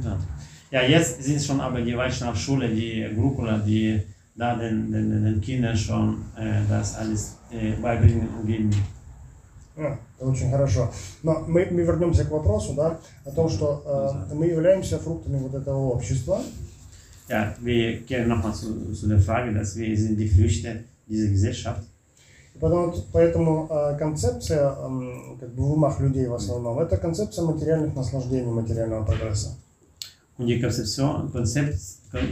[0.72, 0.88] Ja, ja.
[0.88, 4.01] jetzt sind schon aber die Vaishnav-Schule, die Gurukula, die
[4.34, 8.72] da den, den, den Kindern schon äh, das alles äh, beibringen und geben.
[9.76, 10.89] А, Это очень хорошо.
[11.22, 13.84] Но мы, мы вернемся к вопросу, да, о том, что
[14.30, 16.41] э, мы являемся фруктами вот этого общества.
[17.27, 21.89] Ja, wir kehren nochmal zu, zu der Frage, dass wir sind die Früchte dieser Gesellschaft.
[22.60, 24.76] И потом, поэтому э, концепция
[25.40, 29.56] как бы в умах людей в основном, это концепция материальных наслаждений, материального прогресса.
[30.38, 31.80] Und die Konzeption, Konzept,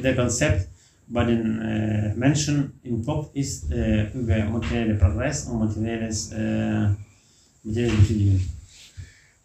[0.03, 0.67] der Konzept
[1.07, 6.89] bei den äh, Menschen im Kopf ist äh, über materiellen Progress und materielles, äh,
[7.63, 8.41] materielles Befriedigung.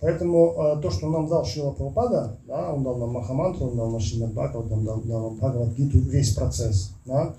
[0.01, 3.91] Поэтому э, то, что нам дал Шила Прабхупада, да, он дал нам Махамантру, он дал
[3.93, 7.37] нам Шримад Бхагават, он дал, дал нам Бхагавадгиту, весь процесс, да,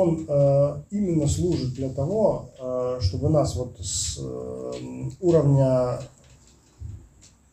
[0.00, 4.72] он э, именно служит для того, э, чтобы нас вот с э,
[5.20, 5.98] уровня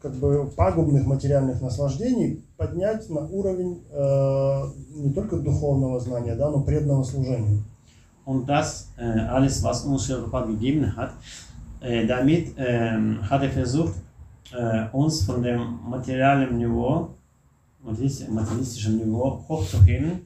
[0.01, 4.63] как бы пагубных материальных наслаждений поднять на уровень э,
[4.95, 7.63] не только духовного знания, да, но преданного служения.
[8.25, 11.11] Und das äh, alles, was uns Prabhupada gegeben hat,
[11.79, 13.93] äh, damit ähm, hat er versucht,
[14.53, 17.09] äh, uns von dem materiellen Niveau,
[17.83, 20.25] materialistisch- materialistischen Niveau hochzuheben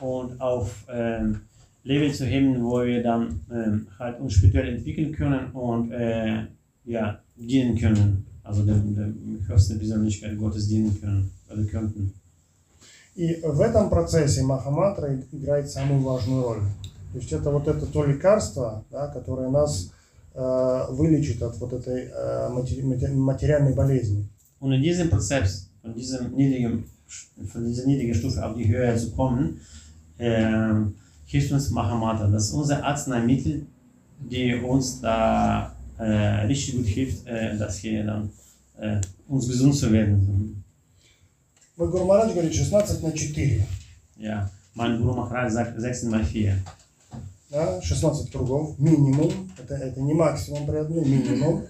[0.00, 1.40] und auf ähm,
[1.87, 6.45] Level zu heben, wo wir dann ähm, halt uns spirituell entwickeln können und äh,
[6.85, 8.25] ja, dienen können.
[8.43, 12.13] Also dem, dem höchsten Persönlichkeit Gottes dienen können oder könnten.
[13.15, 16.61] И в этом процессе Махамантра и- играет самую важную роль.
[17.13, 19.91] То есть это вот это то лекарство, да, которое нас
[20.33, 24.25] э, вылечит от вот этой э, матери- мате- материальной болезни.
[24.59, 26.85] Und in diesem Prozess, von, diesem niedrigen,
[27.51, 29.59] von dieser niedrigen Stufe auf die Höhe zu kommen,
[30.17, 30.95] ähm,
[31.52, 32.26] uns Mahamata.
[32.26, 33.66] Das ist unser Arzneimittel,
[34.18, 38.30] die uns da äh, richtig gut hilft, äh, dass wir dann
[38.78, 40.64] äh, uns gesund zu werden.
[41.76, 43.66] Мой Гуру Махарадж говорит 16 на 4.
[44.16, 46.58] Ja, mein Guru Maharaj sagt 6 mal 4.
[47.50, 49.30] Да, 16 кругов, минимум.
[49.56, 51.62] Это, это не максимум преданный, минимум.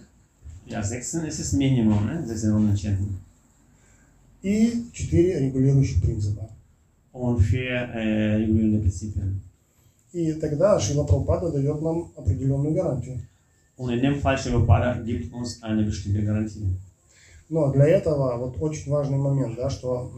[0.66, 2.26] Ja, 16 ist das Minimum, ne?
[2.26, 3.20] 16 Rundenschäden.
[4.42, 6.48] И 4 регулирующих принципа.
[7.12, 9.42] Und vier äh, regulierende Prinzipien.
[10.12, 13.20] И тогда Шила Прабхупада дает нам определенную гарантию.
[13.78, 16.76] Und in dem Fall, Shivapada gibt uns eine bestimmte Garantie.
[17.48, 20.12] Но для этого вот очень важный момент, да, что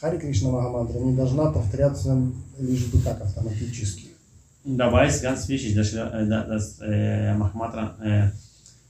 [0.00, 2.16] Хари Кришна Махамантра не должна повторяться
[2.58, 4.08] лишь бы так автоматически.
[4.64, 8.30] Dabei ist ganz wichtig, dass, äh, dass äh, Mahamantra, äh,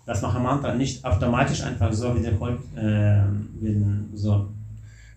[0.04, 4.48] das Mahamantra nicht automatisch einfach so wiederholt äh, werden soll.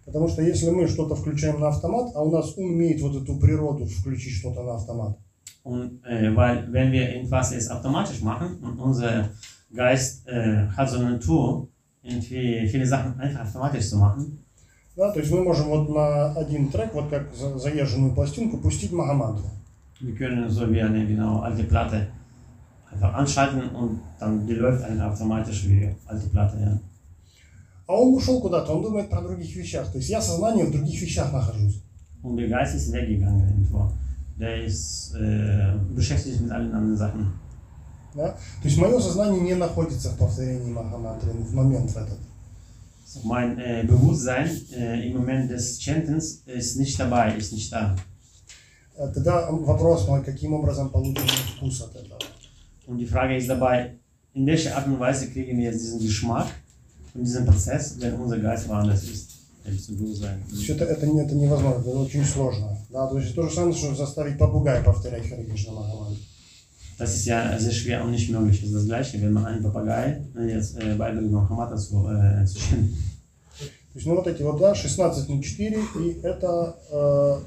[0.10, 3.38] Потому что если мы что-то включаем на автомат, а у нас ум имеет вот эту
[3.38, 5.18] природу включить что-то на автомат,
[5.64, 9.30] Und äh, weil wenn wir irgendwas jetzt automatisch machen und unser
[9.72, 11.68] Geist äh, hat so eine Natur,
[12.02, 14.40] irgendwie viele Sachen einfach automatisch zu machen,
[14.96, 18.92] да, то есть мы можем вот на один трек, вот как за- заезженную пластинку, пустить
[18.92, 19.46] Махамантру.
[20.02, 22.08] wir können so wie eine genau alte Platte
[22.92, 26.58] einfach anschalten und dann die läuft einfach automatisch wie alte Platte.
[26.60, 26.80] Ja.
[27.90, 29.92] А он ушел куда-то, он думает про других вещах.
[29.92, 31.82] То есть я сознание в других вещах нахожусь.
[32.22, 33.92] Und der Geist ist weggegangen irgendwo.
[34.40, 37.34] Der ist äh, beschäftigt sich mit allen anderen Sachen.
[38.14, 38.38] Да?
[38.62, 42.20] То есть мое сознание не находится в повторении Махамантры в момент в этот.
[43.08, 47.96] So, mein äh, Bewusstsein äh, im Moment des Chantens ist nicht dabei, ist nicht da.
[48.98, 52.20] Э, Тогда вопрос мой, каким образом получим вкус от этого?
[52.86, 53.96] Und die Frage ist dabei,
[54.36, 56.50] in welcher Art und Weise kriegen wir jetzt diesen Geschmack
[57.12, 59.32] von diesem Prozess, wenn unser Geist woanders ist,
[59.66, 60.40] nämlich zum Bewusstsein.
[60.50, 62.78] То есть это, это, не- это невозможно, это очень сложно.
[62.90, 63.08] Да?
[63.08, 66.18] То есть то же самое, что заставить попугая повторять Хари Кришна Махамантру.
[66.98, 68.60] Das ist ja sehr schwer und nicht möglich.
[68.60, 72.46] Das ist das Gleiche, wenn man einen Papagei äh, jetzt äh, beibringt, Mohammed zu, äh,
[72.46, 72.94] zu chanten.
[73.94, 77.38] То есть, ну вот эти вот, да, 16 на 4, и это, э,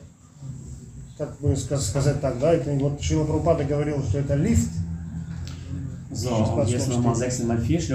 [1.18, 4.70] как бы ска- сказать так, да, это вот Шила Прабхупада говорил, что это лифт,
[6.14, 6.30] So,
[6.60, 7.80] und jetzt nochmal 6 mal 4.
[7.80, 7.94] Shri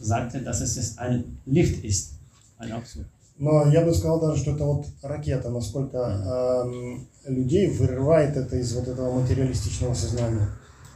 [0.00, 2.14] sagte, dass es jetzt ein Lift ist.
[2.58, 3.04] Ein Aufzug.
[3.38, 8.72] но я бы сказал даже, что это вот ракета, насколько эм, людей вырывает это из
[8.74, 10.48] вот этого материалистичного сознания.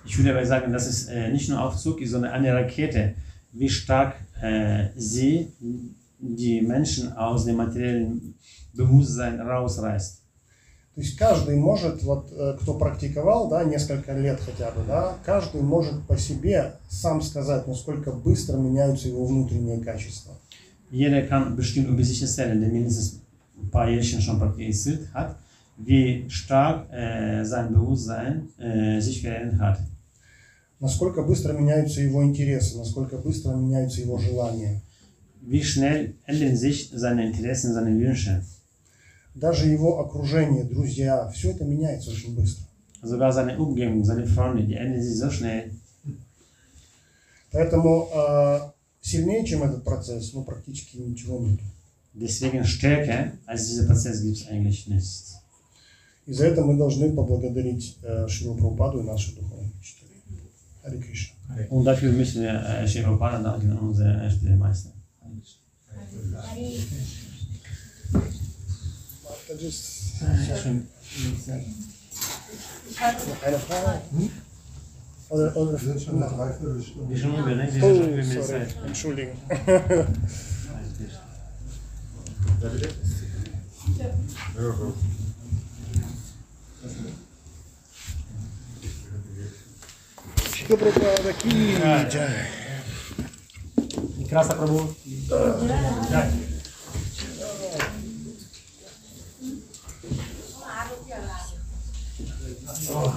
[0.05, 3.17] Ich würde aber sagen, dass es äh, nicht nur Aufzug ist, sondern eine Rakete,
[3.53, 5.53] wie stark äh, sie
[6.21, 8.35] die Menschen aus dem materiellen
[8.73, 10.20] Bewusstsein rausreißt.
[10.96, 15.62] То есть каждый может, вот э, кто практиковал, да, несколько лет хотя бы, да, каждый
[15.62, 20.34] может по себе сам сказать, насколько быстро меняются его внутренние качества.
[20.92, 23.22] Jeder kann bestimmt über sich erzählen, der mindestens
[23.58, 25.38] ein paar Jährchen schon praktiziert hat,
[25.78, 29.80] wie stark äh, sein Bewusstsein äh, sich verändert hat.
[30.82, 34.82] Насколько быстро меняются его интересы, насколько быстро меняются его желания.
[35.42, 38.44] Wie schnell ändern sich seine Interessen, seine Wünsche.
[39.34, 42.66] Даже его окружение, друзья, все это меняется очень быстро.
[43.04, 45.72] Sogar seine Umgebung, seine Freunde, die ändern sich so schnell.
[47.52, 48.60] Поэтому э,
[49.02, 51.60] сильнее, чем этот процесс, ну, практически ничего нет.
[52.14, 55.38] Deswegen stärker als dieser Prozess gibt es eigentlich nichts.
[56.28, 60.22] И за это мы должны поблагодарить э, Шрилу Прабхупаду и наших духовных учителей.
[60.84, 61.36] Хари Кришна.
[61.70, 64.92] Und dafür müssen wir äh, Shri Prabhupada danken, unser erster Meister.
[69.52, 70.14] Это just-
[70.64, 70.88] Schön.
[73.44, 74.02] Eine Frage?
[75.30, 77.10] Oder, oder Wir sind schon eine Dreiviertelstunde.
[77.10, 77.64] Wir schon über, ne?
[77.66, 78.60] Wir sind schon Oh, über mit der sorry.
[78.68, 78.76] Zeit.
[78.86, 79.38] Entschuldigung.
[90.54, 91.54] Shri Prabhupada ki
[92.14, 92.46] jai.
[94.30, 94.82] Krasa Prabhu.
[102.92, 103.04] そう。
[103.04, 103.08] お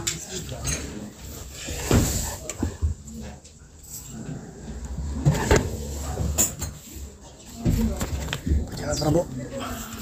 [8.71, 9.94] 疲れ様。